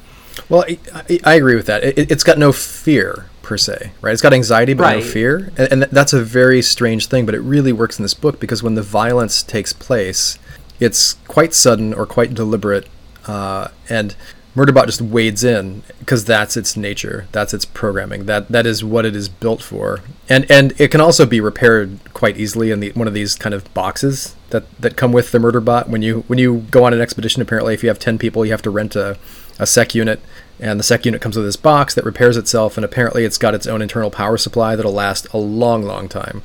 [0.50, 1.84] Well, I, I, I agree with that.
[1.84, 4.14] It, it's got no fear per se, right?
[4.14, 7.28] It's got anxiety but no fear, and, and that's a very strange thing.
[7.28, 10.40] But it really works in this book because when the violence takes place,
[10.80, 12.88] it's quite sudden or quite deliberate,
[13.28, 14.16] uh, and
[14.56, 19.06] Murderbot just wades in because that's its nature, that's its programming, that that is what
[19.06, 22.92] it is built for, and and it can also be repaired quite easily in the
[22.92, 25.90] one of these kind of boxes that that come with the Murderbot.
[25.90, 28.52] When you when you go on an expedition, apparently, if you have ten people, you
[28.52, 29.18] have to rent a
[29.60, 30.20] a sec unit,
[30.60, 33.54] and the sec unit comes with this box that repairs itself, and apparently, it's got
[33.54, 36.44] its own internal power supply that'll last a long, long time.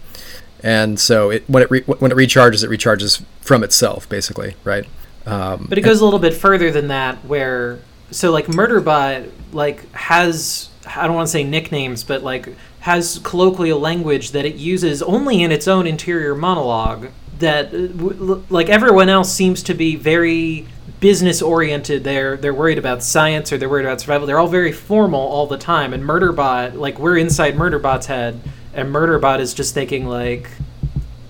[0.63, 4.87] And so it when it re, when it recharges, it recharges from itself, basically, right?
[5.27, 9.91] Um, but it goes a little bit further than that, where so like Murderbot like
[9.93, 12.49] has I don't want to say nicknames, but like
[12.81, 17.09] has colloquial language that it uses only in its own interior monologue.
[17.39, 17.71] That
[18.51, 20.67] like everyone else seems to be very
[21.01, 22.05] business oriented.
[22.05, 24.27] They're they're worried about science or they're worried about survival.
[24.27, 25.93] They're all very formal all the time.
[25.93, 28.41] And Murderbot, like we're inside Murderbot's head,
[28.75, 30.51] and Murderbot is just thinking like,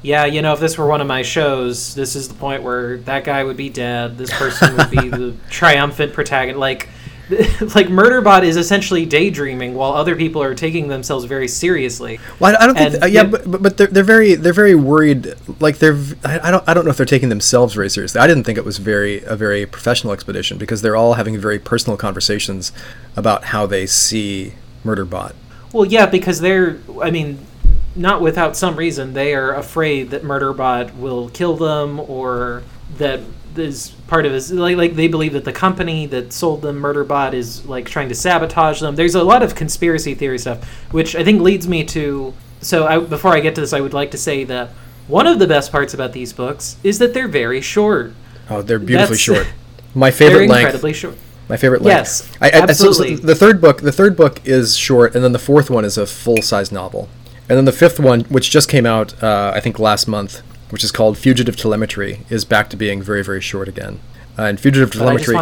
[0.03, 2.99] yeah, you know, if this were one of my shows, this is the point where
[2.99, 4.17] that guy would be dead.
[4.17, 6.59] This person would be the triumphant protagonist.
[6.59, 6.89] Like,
[7.75, 12.19] like Murderbot is essentially daydreaming while other people are taking themselves very seriously.
[12.41, 12.93] Well, I, don't think.
[12.93, 15.35] Th- uh, yeah, but, but they're, they're very they're very worried.
[15.61, 18.19] Like they're I, I don't I don't know if they're taking themselves very seriously.
[18.19, 21.59] I didn't think it was very a very professional expedition because they're all having very
[21.59, 22.73] personal conversations
[23.15, 25.35] about how they see Murderbot.
[25.75, 27.47] Well, yeah, because they're I mean
[27.95, 32.63] not without some reason, they are afraid that Murderbot will kill them or
[32.97, 33.21] that
[33.59, 37.33] is part of his like like they believe that the company that sold them Murderbot
[37.33, 38.97] is like trying to sabotage them.
[38.97, 42.35] There's a lot of conspiracy theory stuff, which I think leads me to.
[42.61, 44.71] So I, before I get to this, I would like to say that
[45.07, 48.13] one of the best parts about these books is that they're very short.
[48.51, 49.47] Oh, they're beautifully That's, short.
[49.95, 50.67] My favorite length.
[50.67, 51.17] Incredibly short.
[51.49, 51.97] My favorite length.
[51.97, 53.17] Yes, I, I, absolutely.
[53.17, 55.85] So, so the third book, the third book is short, and then the fourth one
[55.85, 57.09] is a full size novel.
[57.49, 60.85] And then the fifth one, which just came out, uh, I think last month, which
[60.85, 64.01] is called Fugitive Telemetry, is back to being very, very short again.
[64.39, 65.37] Uh, and Fugitive Telemetry,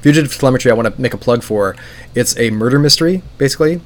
[0.00, 1.74] Fugitive Telemetry, I want to make a plug for.
[2.14, 3.80] It's a murder mystery, basically,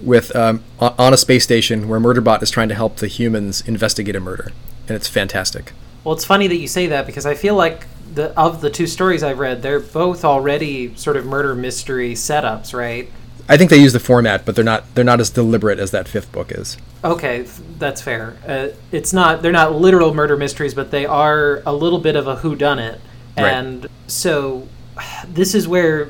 [0.00, 4.16] with um, on a space station where Murderbot is trying to help the humans investigate
[4.16, 4.50] a murder,
[4.88, 5.72] and it's fantastic.
[6.02, 8.86] Well, it's funny that you say that because I feel like the of the two
[8.86, 13.08] stories I've read, they're both already sort of murder mystery setups, right?
[13.48, 16.08] I think they use the format, but they're not they're not as deliberate as that
[16.08, 16.76] fifth book is.
[17.04, 17.42] Okay,
[17.78, 18.36] that's fair.
[18.46, 22.26] Uh, it's not they're not literal murder mysteries, but they are a little bit of
[22.26, 23.00] a who done it.
[23.36, 23.90] And right.
[24.06, 24.68] so
[25.26, 26.08] this is where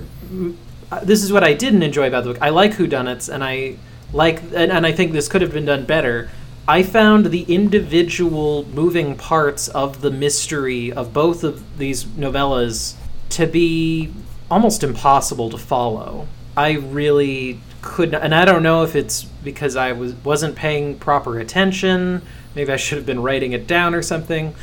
[1.03, 2.43] this is what I didn't enjoy about the book.
[2.43, 3.77] I like whodunits, and I
[4.13, 6.31] like, and, and I think this could have been done better.
[6.69, 12.95] I found the individual moving parts of the mystery of both of these novellas
[13.31, 14.13] to be
[14.51, 16.29] almost impossible to follow.
[16.57, 20.99] I really could not, and I don't know if it's because I was wasn't paying
[20.99, 22.23] proper attention.
[22.55, 24.55] Maybe I should have been writing it down or something.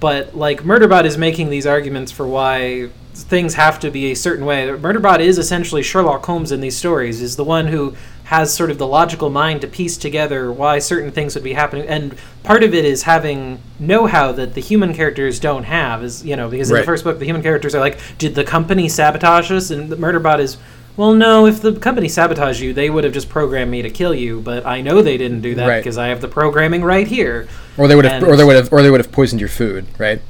[0.00, 4.46] But like Murderbot is making these arguments for why things have to be a certain
[4.46, 4.68] way.
[4.68, 7.20] Murderbot is essentially Sherlock Holmes in these stories.
[7.20, 7.94] Is the one who
[8.28, 11.88] has sort of the logical mind to piece together why certain things would be happening
[11.88, 16.36] and part of it is having know-how that the human characters don't have is you
[16.36, 16.80] know because in right.
[16.80, 19.96] the first book the human characters are like did the company sabotage us and the
[19.96, 20.58] murderbot is
[20.98, 24.12] well, no, if the company sabotaged you, they would have just programmed me to kill
[24.12, 24.40] you.
[24.40, 25.78] But I know they didn't do that right.
[25.78, 27.46] because I have the programming right here.
[27.76, 29.48] Or they would have, and, or they would have, or they would have poisoned your
[29.48, 30.20] food, right?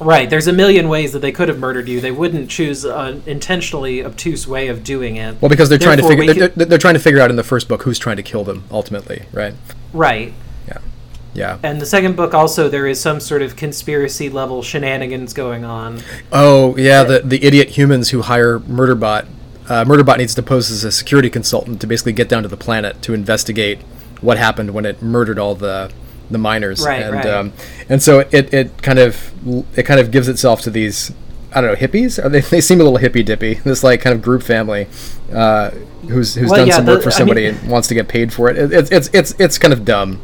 [0.00, 0.28] Right.
[0.30, 2.00] There's a million ways that they could have murdered you.
[2.00, 5.40] They wouldn't choose an intentionally obtuse way of doing it.
[5.42, 7.44] Well, because they're Therefore, trying to figure, they're, they're trying to figure out in the
[7.44, 9.52] first book who's trying to kill them ultimately, right?
[9.92, 10.32] Right.
[10.66, 10.78] Yeah.
[11.34, 11.58] Yeah.
[11.62, 16.00] And the second book also there is some sort of conspiracy level shenanigans going on.
[16.32, 19.26] Oh yeah, the the idiot humans who hire Murderbot
[19.68, 22.56] uh, Murderbot needs to pose as a security consultant to basically get down to the
[22.56, 23.80] planet to investigate
[24.20, 25.92] what happened when it murdered all the
[26.30, 26.84] the miners.
[26.84, 27.26] Right, and right.
[27.26, 27.52] Um,
[27.88, 29.32] and so it, it kind of
[29.78, 31.12] it kind of gives itself to these
[31.54, 32.22] I don't know hippies.
[32.22, 33.54] Are they they seem a little hippy dippy.
[33.64, 34.88] This like kind of group family
[35.32, 35.70] uh,
[36.08, 37.94] who's who's well, done yeah, some work the, for somebody I mean, and wants to
[37.94, 38.58] get paid for it.
[38.58, 38.72] it.
[38.72, 40.20] It's it's it's it's kind of dumb.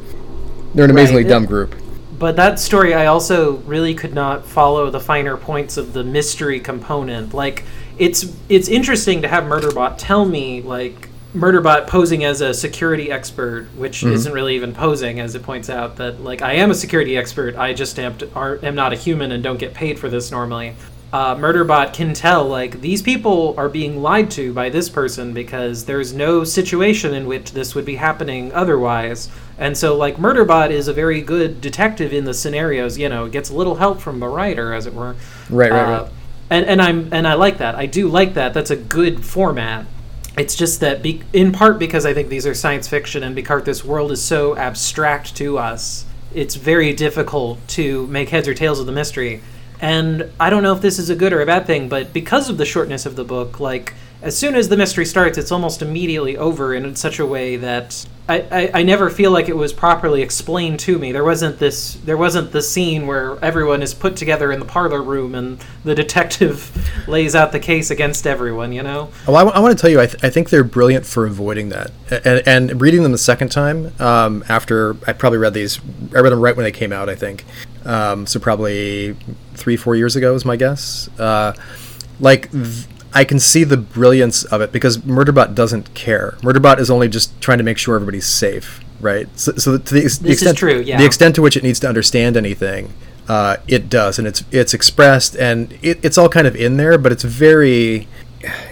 [0.74, 1.74] They're an amazingly right, dumb group.
[2.18, 6.60] But that story, I also really could not follow the finer points of the mystery
[6.60, 7.32] component.
[7.32, 7.64] Like
[8.00, 13.66] it's it's interesting to have Murderbot tell me like Murderbot posing as a security expert,
[13.76, 14.14] which mm-hmm.
[14.14, 17.56] isn't really even posing, as it points out that like I am a security expert.
[17.56, 20.74] I just am, are, am not a human and don't get paid for this normally.
[21.12, 25.84] Uh, Murderbot can tell like these people are being lied to by this person because
[25.84, 29.28] there's no situation in which this would be happening otherwise.
[29.58, 32.96] And so like Murderbot is a very good detective in the scenarios.
[32.96, 35.16] You know, gets a little help from the writer, as it were.
[35.50, 36.12] Right, right, uh, right
[36.50, 37.74] and and I'm and I like that.
[37.74, 38.52] I do like that.
[38.52, 39.86] That's a good format.
[40.36, 43.64] It's just that, be, in part because I think these are science fiction, and because
[43.64, 48.78] this world is so abstract to us, it's very difficult to make heads or tails
[48.78, 49.42] of the mystery.
[49.80, 52.48] And I don't know if this is a good or a bad thing, but because
[52.48, 55.80] of the shortness of the book, like as soon as the mystery starts, it's almost
[55.80, 59.72] immediately over in such a way that I, I, I, never feel like it was
[59.72, 61.10] properly explained to me.
[61.10, 65.02] There wasn't this there wasn't the scene where everyone is put together in the parlor
[65.02, 66.70] room and the detective
[67.08, 68.72] lays out the case against everyone.
[68.72, 69.08] You know.
[69.26, 71.26] Well, I, w- I want to tell you, I, th- I think they're brilliant for
[71.26, 71.90] avoiding that.
[72.10, 75.80] And, and reading them the second time um, after I probably read these,
[76.14, 77.08] I read them right when they came out.
[77.08, 77.44] I think
[77.86, 78.38] um, so.
[78.38, 79.16] Probably
[79.54, 81.08] three four years ago is my guess.
[81.18, 81.54] Uh,
[82.20, 82.50] like.
[82.52, 86.36] Th- I can see the brilliance of it because Murderbot doesn't care.
[86.42, 89.28] Murderbot is only just trying to make sure everybody's safe, right?
[89.38, 90.98] So, so to the, the extent, true, yeah.
[90.98, 92.92] the extent to which it needs to understand anything,
[93.28, 96.98] uh, it does, and it's it's expressed, and it, it's all kind of in there,
[96.98, 98.08] but it's very,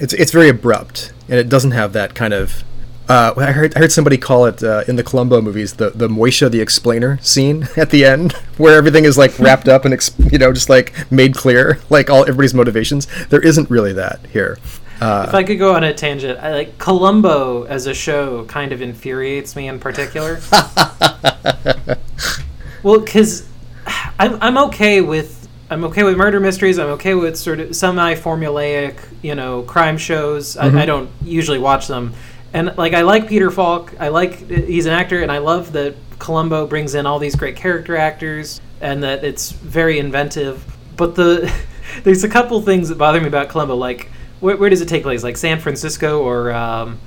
[0.01, 2.65] it's it's very abrupt, and it doesn't have that kind of
[3.09, 6.09] uh, I heard I heard somebody call it uh, in the Columbo movies the the
[6.09, 10.39] Moisha the explainer scene at the end where everything is like wrapped up and you
[10.39, 13.07] know just like made clear like all everybody's motivations.
[13.29, 14.59] There isn't really that here.
[15.01, 18.73] Uh, if I could go on a tangent, I like Columbo as a show kind
[18.73, 20.41] of infuriates me in particular.
[22.83, 23.49] well, because
[24.19, 26.79] I'm I'm okay with I'm okay with murder mysteries.
[26.79, 30.57] I'm okay with sort of semi formulaic you know crime shows.
[30.57, 30.77] Mm-hmm.
[30.77, 32.13] I, I don't usually watch them
[32.53, 33.95] and like I like Peter Falk.
[33.99, 37.57] I like he's an actor, and I love that Columbo brings in all these great
[37.57, 40.65] character actors, and that it's very inventive.
[40.97, 41.53] But the
[42.05, 43.77] there's a couple things that bother me about Columbo.
[43.77, 45.23] Like where, where does it take place?
[45.23, 46.99] Like San Francisco or um,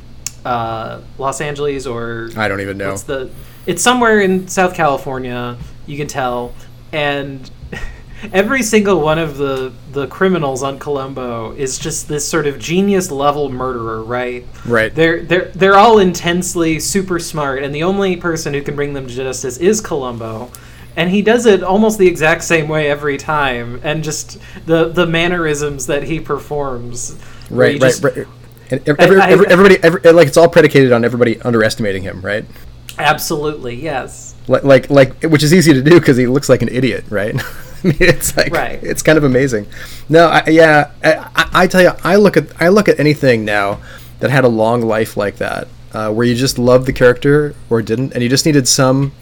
[0.46, 2.90] uh, Los Angeles or I don't even know.
[2.90, 3.32] What's the?
[3.66, 5.58] It's somewhere in South California.
[5.86, 6.54] You can tell,
[6.92, 7.50] and
[8.34, 13.12] every single one of the the criminals on Columbo is just this sort of genius
[13.12, 14.46] level murderer, right?
[14.66, 14.94] Right.
[14.94, 19.08] They're they're they're all intensely super smart, and the only person who can bring them
[19.08, 20.52] to justice is Columbo.
[20.96, 25.08] And he does it almost the exact same way every time, and just the the
[25.08, 27.18] mannerisms that he performs.
[27.50, 28.28] Right, right, just, right.
[28.72, 32.46] And every, I, every, everybody, every, like it's all predicated on everybody underestimating him, right?
[32.98, 34.36] Absolutely, yes.
[34.52, 37.34] Like, like, like, which is easy to do because he looks like an idiot, right?
[37.84, 38.84] I mean, it's like right.
[38.84, 39.66] it's kind of amazing.
[40.10, 43.80] No, I, yeah, I, I, tell you, I look at I look at anything now
[44.20, 47.82] that had a long life like that, uh, where you just loved the character or
[47.82, 49.14] didn't, and you just needed some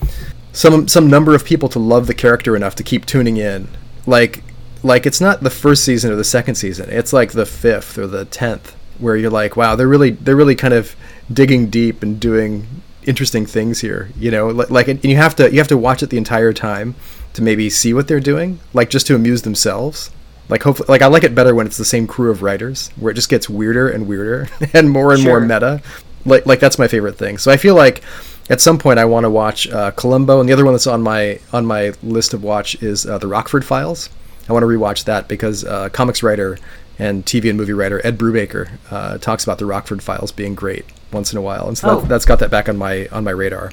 [0.52, 3.68] some some number of people to love the character enough to keep tuning in.
[4.06, 4.44] Like
[4.84, 8.08] like it's not the first season or the second season; it's like the fifth or
[8.08, 10.96] the tenth, where you're like, wow, they're really they're really kind of
[11.32, 12.68] digging deep and doing
[13.10, 14.10] interesting things here.
[14.18, 16.96] You know, like and you have to you have to watch it the entire time
[17.34, 20.12] to maybe see what they're doing, like just to amuse themselves.
[20.48, 23.12] Like hopefully, like I like it better when it's the same crew of writers, where
[23.12, 25.40] it just gets weirder and weirder and more and sure.
[25.40, 25.82] more meta.
[26.26, 27.38] Like like that's my favorite thing.
[27.38, 28.04] So I feel like
[28.50, 31.02] at some point I want to watch uh, Columbo, and the other one that's on
[31.02, 34.10] my on my list of watch is uh, the Rockford Files.
[34.48, 36.58] I want to rewatch that because uh, comics writer
[36.98, 40.86] and TV and movie writer Ed Brubaker uh, talks about the Rockford Files being great
[41.12, 42.02] once in a while, and so oh.
[42.02, 43.72] that, has got that back on my on my radar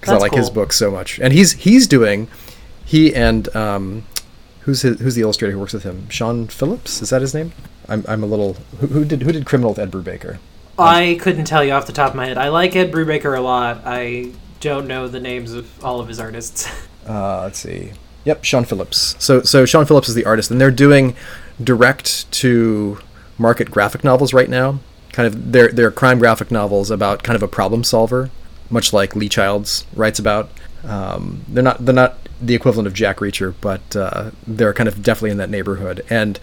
[0.00, 0.38] because I like cool.
[0.38, 1.18] his book so much.
[1.18, 2.28] And he's he's doing
[2.84, 4.04] he and um,
[4.60, 6.08] who's his, who's the illustrator who works with him?
[6.08, 7.52] Sean Phillips is that his name?
[7.88, 10.38] I'm, I'm a little who, who did who did Criminal with Ed Brubaker?
[10.78, 12.38] I couldn't tell you off the top of my head.
[12.38, 13.82] I like Ed Brubaker a lot.
[13.84, 16.68] I don't know the names of all of his artists.
[17.06, 17.90] Uh, let's see.
[18.26, 19.16] Yep, Sean Phillips.
[19.18, 21.16] So so Sean Phillips is the artist, and they're doing
[21.64, 22.98] direct to
[23.38, 24.80] market graphic novels right now.
[25.18, 28.30] Kind of they're they're crime graphic novels about kind of a problem solver,
[28.70, 30.48] much like Lee Childs writes about.
[30.84, 35.02] Um, they're not they're not the equivalent of Jack Reacher, but uh, they're kind of
[35.02, 36.04] definitely in that neighborhood.
[36.08, 36.38] And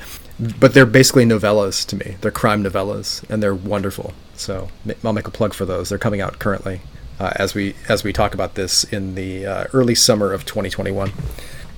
[0.60, 2.18] but they're basically novellas to me.
[2.20, 4.14] They're crime novellas, and they're wonderful.
[4.36, 4.68] So
[5.06, 5.88] I'll make a plug for those.
[5.88, 6.82] They're coming out currently
[7.18, 11.14] uh, as we as we talk about this in the uh, early summer of 2021.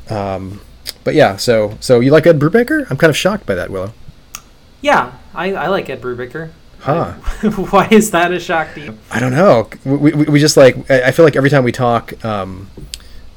[0.09, 0.61] Um,
[1.03, 2.89] but yeah, so so you like Ed Brubaker?
[2.89, 3.93] I'm kind of shocked by that, Willow.
[4.81, 6.49] Yeah, I, I like Ed Brubaker.
[6.87, 7.11] Huh.
[7.69, 8.97] Why is that a shock to you?
[9.11, 9.69] I don't know.
[9.83, 12.69] We, we, we just like, I feel like every time we talk, um,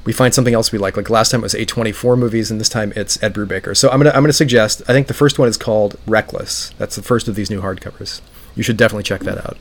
[0.05, 0.97] we find something else we like.
[0.97, 3.77] Like last time it was A24 movies, and this time it's Ed Brubaker.
[3.77, 4.83] So I'm gonna I'm gonna suggest.
[4.83, 6.71] I think the first one is called Reckless.
[6.79, 8.21] That's the first of these new hardcovers.
[8.55, 9.59] You should definitely check that out.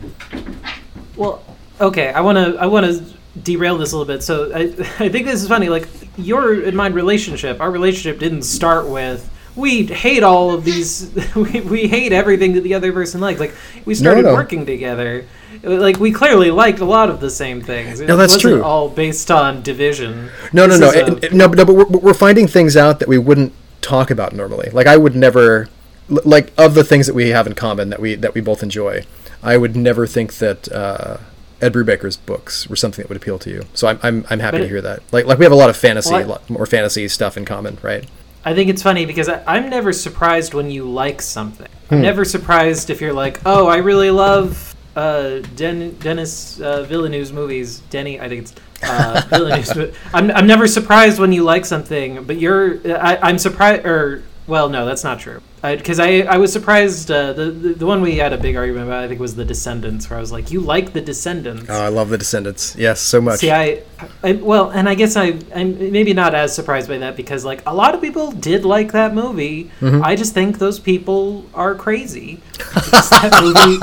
[1.16, 1.44] Well,
[1.82, 2.10] okay.
[2.10, 3.04] I wanna I wanna
[3.42, 4.22] derail this a little bit.
[4.22, 4.60] So I
[5.04, 5.70] I think this is funny.
[5.70, 11.10] Like your and my relationship, our relationship didn't start with we hate all of these.
[11.36, 13.40] We, we hate everything that the other person likes.
[13.40, 13.54] Like
[13.86, 14.36] we started no, no.
[14.36, 15.26] working together.
[15.64, 18.00] Like we clearly liked a lot of the same things.
[18.00, 18.64] It no, that's true.
[18.64, 20.30] All based on division.
[20.52, 21.66] No, no, no, a, no, no.
[21.66, 24.70] But we're, we're finding things out that we wouldn't talk about normally.
[24.72, 25.70] Like I would never,
[26.10, 29.06] like of the things that we have in common that we that we both enjoy.
[29.44, 30.72] I would never think that.
[30.72, 31.18] Uh,
[31.62, 33.66] Ed Brubaker's books were something that would appeal to you.
[33.74, 35.04] So I'm I'm, I'm happy but to hear that.
[35.12, 37.78] Like like we have a lot of fantasy, a lot more fantasy stuff in common,
[37.82, 38.08] right?
[38.46, 41.68] I think it's funny because I, I'm never surprised when you like something.
[41.92, 42.04] I'm Hmm.
[42.04, 47.80] never surprised if you're like, oh, I really love uh, Den- Dennis uh, Villeneuve's movies.
[47.90, 49.96] Denny, I think it's uh, Villeneuve's.
[50.14, 53.86] I'm I'm never surprised when you like something, but you're I, I'm surprised.
[53.86, 55.42] Or well, no, that's not true.
[55.62, 57.12] Because I, I was surprised.
[57.12, 59.44] Uh, the, the the one we had a big argument about, I think, was the
[59.44, 61.66] Descendants, where I was like, you like the Descendants.
[61.70, 62.76] Oh, I love the Descendants.
[62.78, 63.40] Yes, so much.
[63.40, 63.84] See, I,
[64.24, 67.62] I, well, and I guess I, I'm maybe not as surprised by that because, like,
[67.66, 69.66] a lot of people did like that movie.
[69.82, 70.02] Mm-hmm.
[70.04, 72.40] I just think those people are crazy.
[72.58, 73.80] That movie,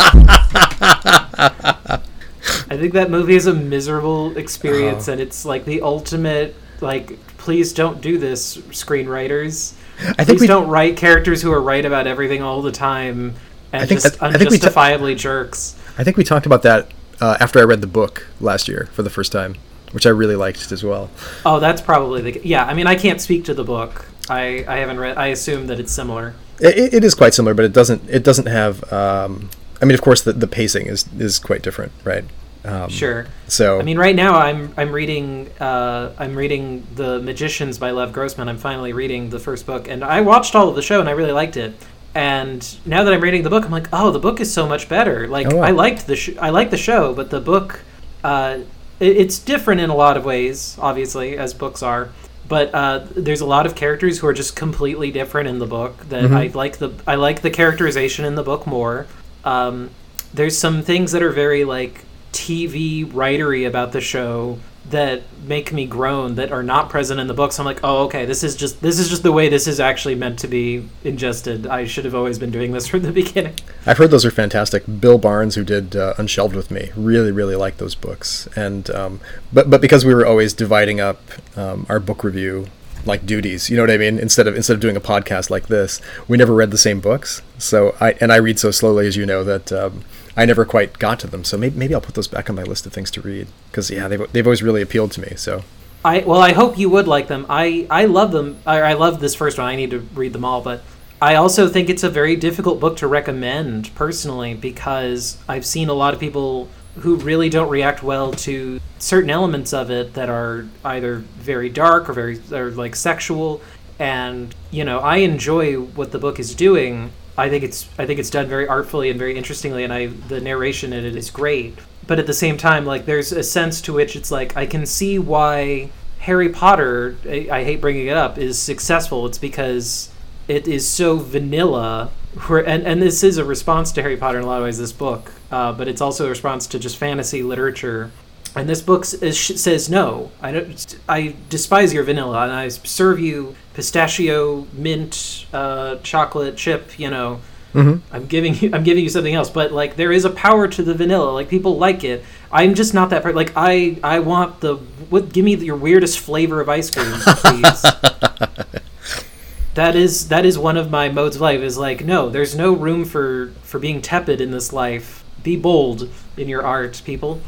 [2.69, 5.13] I think that movie is a miserable experience, Oh.
[5.13, 9.75] and it's like the ultimate, like, please don't do this, screenwriters.
[10.01, 13.35] I think Please we don't write characters who are right about everything all the time
[13.73, 15.77] and I think just that- I think we ta- unjustifiably jerks.
[15.99, 16.91] I think we talked about that
[17.21, 19.57] uh, after I read the book last year for the first time,
[19.93, 21.11] which I really liked as well.
[21.47, 22.41] Oh, that's probably the.
[22.47, 24.05] Yeah, I mean, I can't speak to the book.
[24.29, 25.17] I, I haven't read.
[25.17, 26.35] I assume that it's similar.
[26.61, 28.93] It, it is quite similar, but it doesn't it doesn't have.
[28.93, 29.49] Um,
[29.81, 32.25] I mean, of course, the, the pacing is is quite different, right?
[32.67, 33.27] Um, Sure.
[33.49, 38.13] So I mean, right now I'm I'm reading uh, I'm reading The Magicians by Lev
[38.13, 38.49] Grossman.
[38.49, 41.13] I'm finally reading the first book, and I watched all of the show and I
[41.13, 41.75] really liked it.
[42.15, 44.89] And now that I'm reading the book, I'm like, oh, the book is so much
[44.89, 45.29] better.
[45.29, 45.63] Like Oh, wow.
[45.65, 47.81] I liked the sh- I liked the show, but the book,
[48.25, 48.61] uh,
[49.01, 52.09] it, it's different in a lot of ways, obviously, as books are.
[52.49, 56.09] But uh, there's a lot of characters who are just completely different in the book.
[56.09, 56.35] That Mhm.
[56.35, 59.07] I like the I like the characterization in the book more.
[59.45, 59.91] Um,
[60.33, 62.05] there's some things that are very like
[62.37, 64.59] TV writery about the show
[64.91, 67.59] that make me groan that are not present in the books.
[67.59, 70.15] I'm like, oh, okay, this is just this is just the way this is actually
[70.15, 71.67] meant to be ingested.
[71.67, 73.55] I should have always been doing this from the beginning.
[73.85, 74.85] I've heard those are fantastic.
[75.01, 78.49] Bill Barnes, who did uh, Unshelved with me, really, really liked those books.
[78.55, 79.21] And um,
[79.53, 81.21] but but because we were always dividing up
[81.57, 82.67] um, our book review
[83.05, 84.19] like duties, you know what I mean?
[84.19, 87.43] Instead of instead of doing a podcast like this, we never read the same books.
[87.59, 90.05] So I and I read so slowly, as you know, that um,
[90.37, 91.45] I never quite got to them.
[91.45, 93.91] So maybe, maybe I'll put those back on my list of things to read because
[93.91, 95.35] yeah, they've they've always really appealed to me.
[95.37, 95.63] So
[96.05, 97.47] I well, I hope you would like them.
[97.49, 98.59] I I love them.
[98.67, 99.67] I, I love this first one.
[99.67, 100.83] I need to read them all, but
[101.21, 105.95] I also think it's a very difficult book to recommend personally because I've seen a
[105.95, 110.67] lot of people who really don't react well to certain elements of it that are
[110.85, 113.63] either very dark or very or like sexual.
[113.99, 117.13] And you know, I enjoy what the book is doing.
[117.39, 120.41] I think it's I think it's done very artfully and very interestingly, and I the
[120.41, 121.79] narration in it is great.
[122.07, 124.87] But at the same time, like there's a sense to which it's like I can
[124.87, 127.17] see why Harry Potter.
[127.25, 129.27] I, I hate bringing it up is successful.
[129.27, 130.11] It's because
[130.49, 132.11] it is so vanilla.
[132.47, 134.79] Where, and, and this is a response to Harry Potter in a lot of ways.
[134.79, 138.11] This book, uh, but it's also a response to just fantasy literature.
[138.57, 140.31] And this book says no.
[140.41, 140.97] I don't.
[141.09, 146.99] I despise your vanilla, and I serve you pistachio, mint, uh, chocolate chip.
[146.99, 147.41] You know,
[147.75, 148.01] Mhm.
[148.11, 148.71] I'm giving you.
[148.73, 149.51] I'm giving you something else.
[149.51, 151.31] But like, there is a power to the vanilla.
[151.33, 152.25] Like people like it.
[152.51, 153.23] I'm just not that.
[153.23, 153.99] Per- like I.
[154.03, 154.77] I want the.
[155.11, 155.33] What?
[155.35, 157.83] Give me your weirdest flavor of ice cream, please.
[159.75, 161.61] that is that is one of my modes of life.
[161.61, 162.31] Is like no.
[162.31, 165.25] There's no room for for being tepid in this life.
[165.43, 167.41] Be bold in your art, people.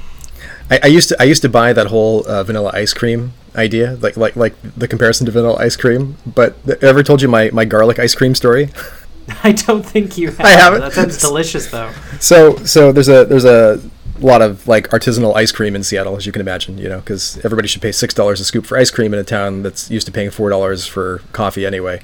[0.71, 3.97] I, I used to I used to buy that whole uh, vanilla ice cream idea,
[4.01, 6.17] like like like the comparison to vanilla ice cream.
[6.27, 8.71] But th- ever told you my, my garlic ice cream story?
[9.45, 10.41] I don't think you have.
[10.41, 10.81] I haven't.
[10.81, 11.93] That sounds delicious, though.
[12.21, 13.81] So so there's a there's a
[14.21, 16.79] lot of like artisanal ice cream in Seattle, as you can imagine.
[16.79, 19.25] You know, because everybody should pay six dollars a scoop for ice cream in a
[19.25, 22.01] town that's used to paying four dollars for coffee anyway.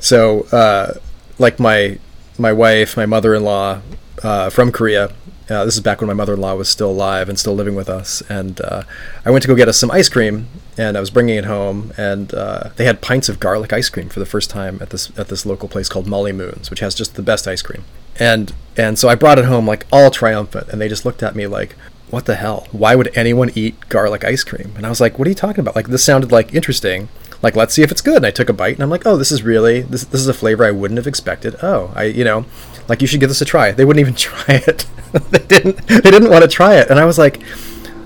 [0.00, 0.94] So uh,
[1.38, 1.98] like my
[2.38, 3.80] my wife, my mother-in-law
[4.22, 5.12] uh, from Korea.
[5.50, 8.22] Uh, this is back when my mother-in-law was still alive and still living with us,
[8.28, 8.82] and uh,
[9.24, 10.46] I went to go get us some ice cream,
[10.76, 14.10] and I was bringing it home, and uh, they had pints of garlic ice cream
[14.10, 16.94] for the first time at this at this local place called Molly Moon's, which has
[16.94, 17.84] just the best ice cream,
[18.18, 21.34] and and so I brought it home like all triumphant, and they just looked at
[21.34, 21.76] me like,
[22.10, 22.68] "What the hell?
[22.70, 25.60] Why would anyone eat garlic ice cream?" And I was like, "What are you talking
[25.60, 25.76] about?
[25.76, 27.08] Like this sounded like interesting."
[27.40, 28.16] Like let's see if it's good.
[28.16, 30.04] And I took a bite, and I'm like, "Oh, this is really this.
[30.04, 32.44] This is a flavor I wouldn't have expected." Oh, I you know,
[32.88, 33.72] like you should give this a try.
[33.72, 34.86] They wouldn't even try it.
[35.30, 35.86] they didn't.
[35.86, 37.42] They didn't want to try it, and I was like,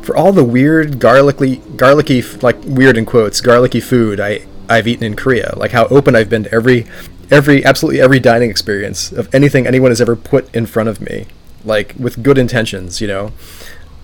[0.02, 5.04] for all the weird garlicky, garlicky, like weird in quotes, garlicky food I I've eaten
[5.04, 6.86] in Korea, like how open I've been to every,
[7.30, 11.26] every absolutely every dining experience of anything anyone has ever put in front of me,
[11.64, 13.32] like with good intentions, you know.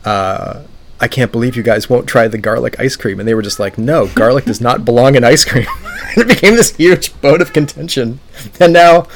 [0.05, 0.63] Uh,
[1.01, 3.61] I can't believe you guys won't try the garlic ice cream, and they were just
[3.61, 5.67] like, no, garlic does not belong in ice cream.
[6.17, 8.19] it became this huge bone of contention,
[8.59, 9.07] and now,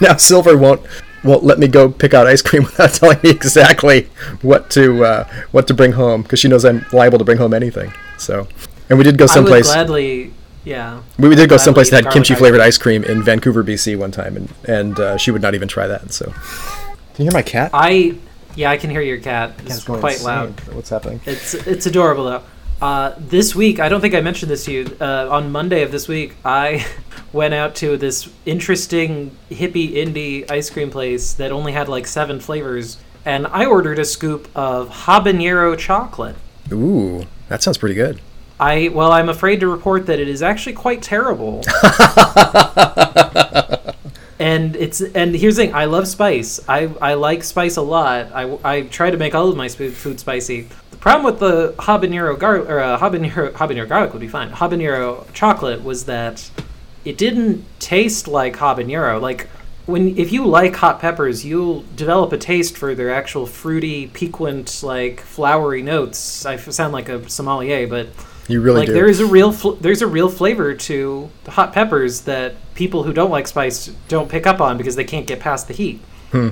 [0.00, 0.84] now Silver won't
[1.24, 4.08] won't let me go pick out ice cream without telling me exactly
[4.42, 7.54] what to uh, what to bring home because she knows I'm liable to bring home
[7.54, 7.92] anything.
[8.18, 8.48] So,
[8.88, 9.66] and we did go I would someplace.
[9.66, 10.32] gladly.
[10.64, 11.00] Yeah.
[11.18, 14.10] We, we did go someplace that had kimchi flavored ice cream in Vancouver, BC, one
[14.10, 16.12] time, and and uh, she would not even try that.
[16.12, 17.70] So, can you hear my cat?
[17.72, 18.16] I
[18.54, 19.54] yeah, I can hear your cat.
[19.66, 20.26] It's quite insane.
[20.26, 20.60] loud.
[20.74, 21.20] What's happening?
[21.26, 22.42] It's it's adorable though.
[22.80, 24.96] Uh, this week, I don't think I mentioned this to you.
[25.00, 26.86] Uh, on Monday of this week, I
[27.32, 32.38] went out to this interesting hippie indie ice cream place that only had like seven
[32.38, 36.36] flavors, and I ordered a scoop of habanero chocolate.
[36.72, 38.20] Ooh, that sounds pretty good.
[38.60, 41.58] I well, I'm afraid to report that it is actually quite terrible.
[44.38, 46.60] and it's and here's the thing: I love spice.
[46.68, 48.30] I I like spice a lot.
[48.32, 50.68] I, I try to make all of my food spicy.
[51.00, 54.50] Problem with the habanero gar or uh, habanero habanero garlic would be fine.
[54.50, 56.50] Habanero chocolate was that
[57.04, 59.20] it didn't taste like habanero.
[59.20, 59.48] Like
[59.86, 64.82] when if you like hot peppers, you'll develop a taste for their actual fruity, piquant,
[64.82, 66.44] like flowery notes.
[66.44, 68.08] I sound like a sommelier, but
[68.48, 68.92] You really like do.
[68.92, 73.04] there is a real fl- there's a real flavor to the hot peppers that people
[73.04, 76.00] who don't like spice don't pick up on because they can't get past the heat.
[76.32, 76.48] Hmm.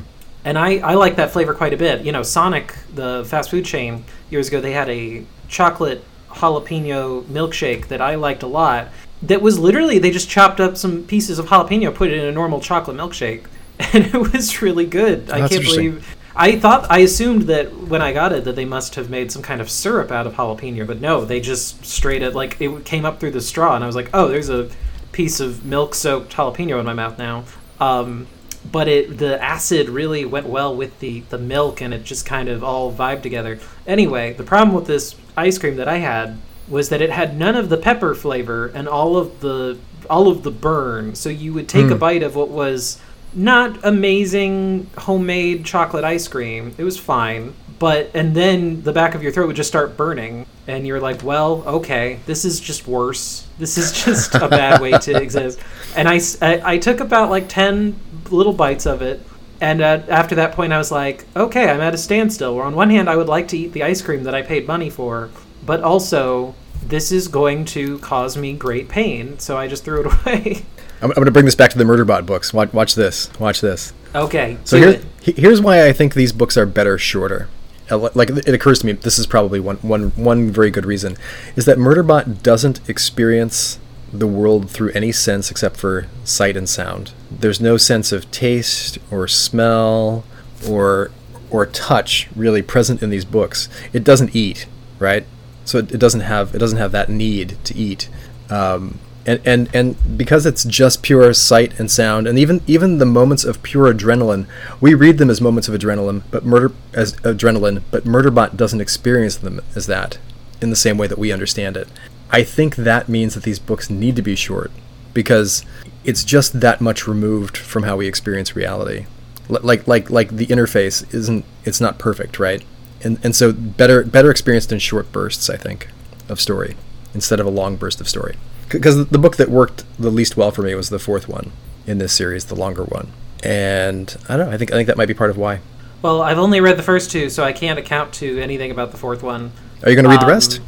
[0.47, 2.05] And I, I like that flavor quite a bit.
[2.05, 7.89] You know, Sonic, the fast food chain, years ago they had a chocolate jalapeno milkshake
[7.89, 8.89] that I liked a lot.
[9.23, 12.33] That was literally they just chopped up some pieces of jalapeno, put it in a
[12.33, 13.45] normal chocolate milkshake,
[13.93, 15.31] and it was really good.
[15.31, 18.95] I can't believe I thought I assumed that when I got it that they must
[18.95, 22.37] have made some kind of syrup out of jalapeno, but no, they just straight it
[22.37, 24.69] like it came up through the straw, and I was like, oh, there's a
[25.11, 27.45] piece of milk-soaked jalapeno in my mouth now.
[27.81, 28.27] Um,
[28.73, 32.49] but it the acid really went well with the the milk, and it just kind
[32.49, 33.59] of all vibed together.
[33.87, 36.39] Anyway, the problem with this ice cream that I had
[36.69, 39.79] was that it had none of the pepper flavor and all of the
[40.11, 41.15] all of the burn.
[41.15, 41.99] So you would take a Mm.
[41.99, 42.99] bite of what was
[43.35, 46.75] not amazing homemade chocolate ice cream.
[46.79, 50.47] It was fine, but and then the back of your throat would just start burning,
[50.67, 53.47] and you're like, "Well, okay, this is just worse.
[53.59, 55.59] This is just a bad way to exist."
[55.97, 57.97] And I, I took about like ten
[58.31, 59.21] little bites of it,
[59.61, 62.75] and uh, after that point, I was like, "Okay, I'm at a standstill." Where on
[62.75, 65.31] one hand, I would like to eat the ice cream that I paid money for,
[65.65, 66.55] but also
[66.87, 70.65] this is going to cause me great pain, so I just threw it away.
[71.03, 72.55] I'm, I'm going to bring this back to the Murderbot books.
[72.55, 73.29] Watch, watch this.
[73.41, 73.93] Watch this.
[74.15, 75.37] okay, So here, it.
[75.37, 77.49] here's why I think these books are better shorter.
[77.91, 81.17] Li- Like it occurs to me, this is probably one, one, one very good reason,
[81.55, 83.79] is that Murderbot doesn't experience
[84.13, 87.13] the world through any sense except for sight and sound.
[87.31, 90.25] There's no sense of taste or smell
[90.69, 91.11] or
[91.51, 93.69] or touch really present in these books.
[93.93, 94.67] It doesn't eat,
[94.99, 95.25] right?
[95.65, 98.09] So it, it doesn't have it doesn't have that need to eat.
[98.51, 103.07] Um, and, and and because it's just pure sight and sound, and even even the
[103.07, 104.47] moments of pure adrenaline,
[104.81, 109.37] we read them as moments of adrenaline, but murder as adrenaline, but Murderbot doesn't experience
[109.37, 110.19] them as that
[110.63, 111.89] in the same way that we understand it.
[112.31, 114.71] I think that means that these books need to be short
[115.13, 115.65] because
[116.05, 119.07] it's just that much removed from how we experience reality.
[119.51, 122.63] L- Like like like the interface isn't it's not perfect, right?
[123.03, 125.89] And and so better better experienced in short bursts, I think,
[126.29, 126.77] of story
[127.13, 128.37] instead of a long burst of story.
[128.69, 131.53] Because the book that worked the least well for me was the fourth one
[131.87, 133.13] in this series, the longer one.
[133.43, 134.53] And I don't know.
[134.53, 135.61] I think I think that might be part of why.
[136.03, 138.97] Well, I've only read the first two, so I can't account to anything about the
[138.97, 139.53] fourth one.
[139.83, 140.61] Are you going to read the Um, rest?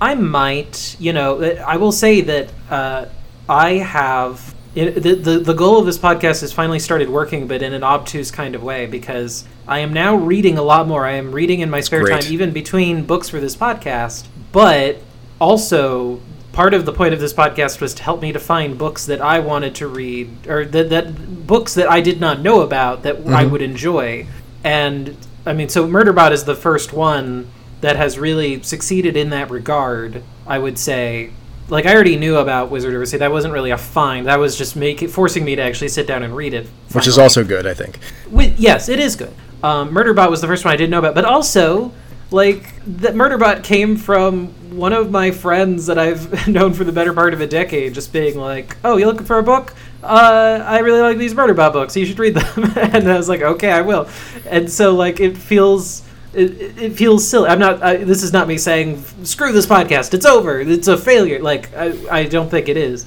[0.00, 3.06] I might, you know, I will say that uh,
[3.48, 7.62] I have it, the, the the goal of this podcast has finally started working, but
[7.62, 11.04] in an obtuse kind of way because I am now reading a lot more.
[11.04, 12.22] I am reading in my spare great.
[12.22, 14.26] time, even between books for this podcast.
[14.52, 14.98] But
[15.40, 16.20] also,
[16.58, 19.20] part of the point of this podcast was to help me to find books that
[19.20, 23.14] I wanted to read, or that that books that I did not know about that
[23.28, 23.50] I Mhm.
[23.50, 24.26] would enjoy.
[24.64, 25.14] And
[25.46, 27.46] I mean, so Murderbot is the first one
[27.80, 30.22] that has really succeeded in that regard.
[30.48, 31.30] I would say,
[31.68, 33.20] like I already knew about Wizard of Earthsea.
[33.20, 34.26] That wasn't really a find.
[34.26, 36.66] That was just making forcing me to actually sit down and read it.
[36.90, 38.00] Which is also good, I think.
[38.32, 39.32] Wi- yes, it is good.
[39.62, 41.92] Um, Murderbot was the first one I didn't know about, but also
[42.30, 47.12] like that Murderbot came from one of my friends that I've known for the better
[47.12, 49.74] part of a decade, just being like, "Oh, you're looking for a book?
[50.02, 51.96] Uh, I really like these Murderbot books.
[51.96, 54.08] You should read them." and I was like, "Okay, I will."
[54.46, 56.02] And so like it feels.
[56.34, 57.48] It, it- feels silly.
[57.48, 57.82] I'm not.
[57.82, 60.12] I, this is not me saying screw this podcast.
[60.12, 60.60] It's over.
[60.60, 61.38] It's a failure.
[61.40, 63.06] Like I, I don't think it is.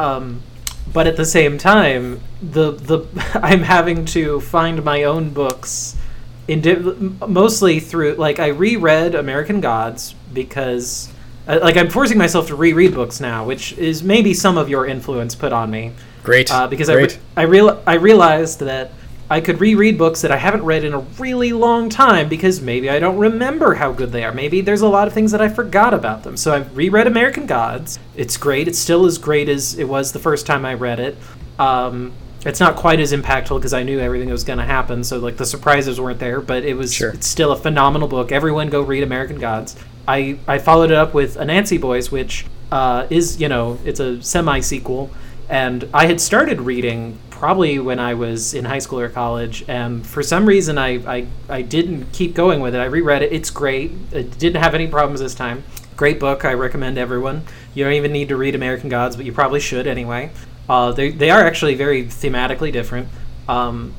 [0.00, 0.42] Um,
[0.92, 3.06] but at the same time, the the
[3.42, 5.96] I'm having to find my own books,
[6.48, 11.12] in mostly through like I reread American Gods because
[11.48, 14.86] uh, like I'm forcing myself to reread books now, which is maybe some of your
[14.86, 15.92] influence put on me
[16.22, 16.52] Great.
[16.52, 17.18] uh, because Great.
[17.36, 18.92] I, re- I, real- I realized that
[19.28, 22.88] I could reread books that I haven't read in a really long time because maybe
[22.88, 24.32] I don't remember how good they are.
[24.32, 26.36] Maybe there's a lot of things that I forgot about them.
[26.36, 27.98] So I've reread American Gods.
[28.14, 28.68] It's great.
[28.68, 31.16] It's still as great as it was the first time I read it.
[31.58, 32.12] Um,
[32.46, 35.18] it's not quite as impactful because I knew everything that was going to happen, so
[35.18, 36.40] like the surprises weren't there.
[36.40, 37.10] But it was Sure.
[37.10, 38.32] it's still a phenomenal book.
[38.32, 39.76] Everyone go read American Gods.
[40.08, 44.22] I I followed it up with Anansi Boys, which uh, is you know it's a
[44.22, 45.10] semi sequel,
[45.48, 50.06] and I had started reading probably when I was in high school or college, and
[50.06, 52.78] for some reason I I, I didn't keep going with it.
[52.78, 53.32] I reread it.
[53.32, 53.90] It's great.
[54.12, 55.64] It didn't have any problems this time.
[55.96, 56.44] Great book.
[56.44, 57.42] I recommend everyone.
[57.74, 60.30] You don't even need to read American Gods, but you probably should anyway.
[60.68, 63.08] Uh, they, they are actually very thematically different.
[63.48, 63.94] Um,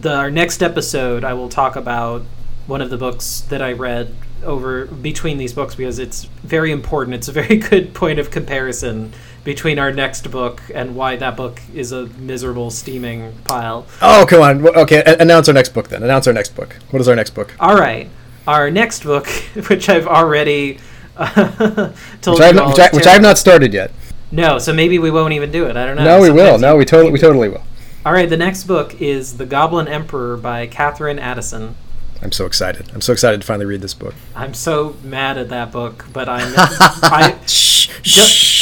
[0.00, 2.22] the, our next episode, I will talk about
[2.66, 4.14] one of the books that I read
[4.44, 7.14] over between these books because it's very important.
[7.14, 9.12] It's a very good point of comparison
[9.44, 13.86] between our next book and why that book is a miserable, steaming pile.
[14.02, 14.66] Oh, come on.
[14.76, 16.02] Okay, a- announce our next book then.
[16.02, 16.76] Announce our next book.
[16.90, 17.54] What is our next book?
[17.60, 18.08] All right,
[18.46, 19.28] our next book,
[19.68, 20.78] which I've already
[21.16, 21.92] uh,
[22.22, 23.92] told Which you all which, I, which I have not started yet.
[24.32, 25.76] No, so maybe we won't even do it.
[25.76, 26.04] I don't know.
[26.04, 26.58] No, we will.
[26.58, 27.62] No, we totally, we totally, will.
[28.04, 31.76] All right, the next book is The Goblin Emperor by Katherine Addison.
[32.22, 32.90] I'm so excited.
[32.94, 34.14] I'm so excited to finally read this book.
[34.34, 36.52] I'm so mad at that book, but I'm.
[36.56, 37.88] I, Shh,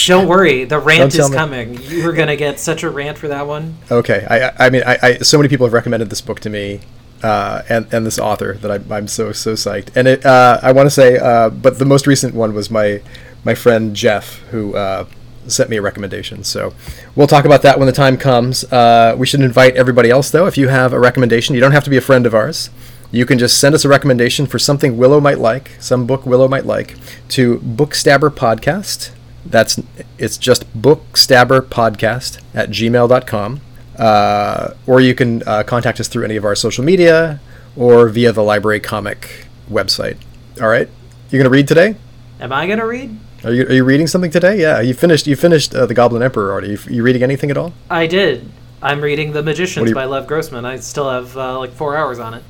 [0.06, 1.80] don't, don't worry, the rant Don't is coming.
[1.82, 3.76] You were gonna get such a rant for that one.
[3.90, 6.50] Okay, I, I- I mean, I, I, so many people have recommended this book to
[6.50, 6.80] me,
[7.22, 9.96] uh, and and this author that I, I'm so so psyched.
[9.96, 13.02] And it, uh, I want to say, uh, but the most recent one was my
[13.44, 15.06] my friend Jeff who uh,
[15.50, 16.44] sent me a recommendation.
[16.44, 16.74] So
[17.14, 18.64] we'll talk about that when the time comes.
[18.64, 20.46] Uh, we should invite everybody else though.
[20.46, 22.70] If you have a recommendation, you don't have to be a friend of ours.
[23.10, 26.48] You can just send us a recommendation for something Willow might like, some book Willow
[26.48, 26.96] might like,
[27.28, 29.12] to Bookstabber Podcast.
[29.46, 29.80] That's
[30.18, 33.60] it's just Bookstabber Podcast at gmail.com.
[33.96, 37.40] Uh, or you can uh, contact us through any of our social media
[37.76, 40.16] or via the library comic website.
[40.60, 40.88] All right,
[41.30, 41.94] you're gonna read today.
[42.40, 43.16] Am I gonna read?
[43.44, 44.58] Are you, are you reading something today?
[44.60, 45.26] Yeah, you finished.
[45.26, 46.70] You finished uh, the Goblin Emperor already.
[46.70, 47.74] You, you reading anything at all?
[47.90, 48.50] I did.
[48.82, 50.64] I'm reading The Magicians you- by Lev Grossman.
[50.64, 52.42] I still have uh, like four hours on it.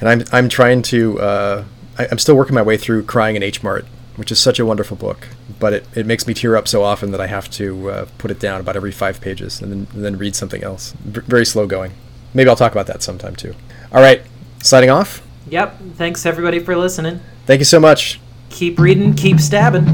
[0.00, 1.18] And I'm I'm trying to.
[1.20, 1.64] Uh,
[1.98, 4.66] I, I'm still working my way through Crying in H Mart, which is such a
[4.66, 5.26] wonderful book.
[5.58, 8.30] But it, it makes me tear up so often that I have to uh, put
[8.30, 10.92] it down about every five pages and then and then read something else.
[11.04, 11.92] V- very slow going.
[12.34, 13.54] Maybe I'll talk about that sometime too.
[13.90, 14.20] All right,
[14.62, 15.22] signing off.
[15.48, 15.80] Yep.
[15.94, 17.20] Thanks everybody for listening.
[17.46, 18.20] Thank you so much.
[18.50, 19.14] Keep reading.
[19.14, 19.86] Keep stabbing.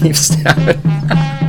[0.00, 1.42] Keep stabbing.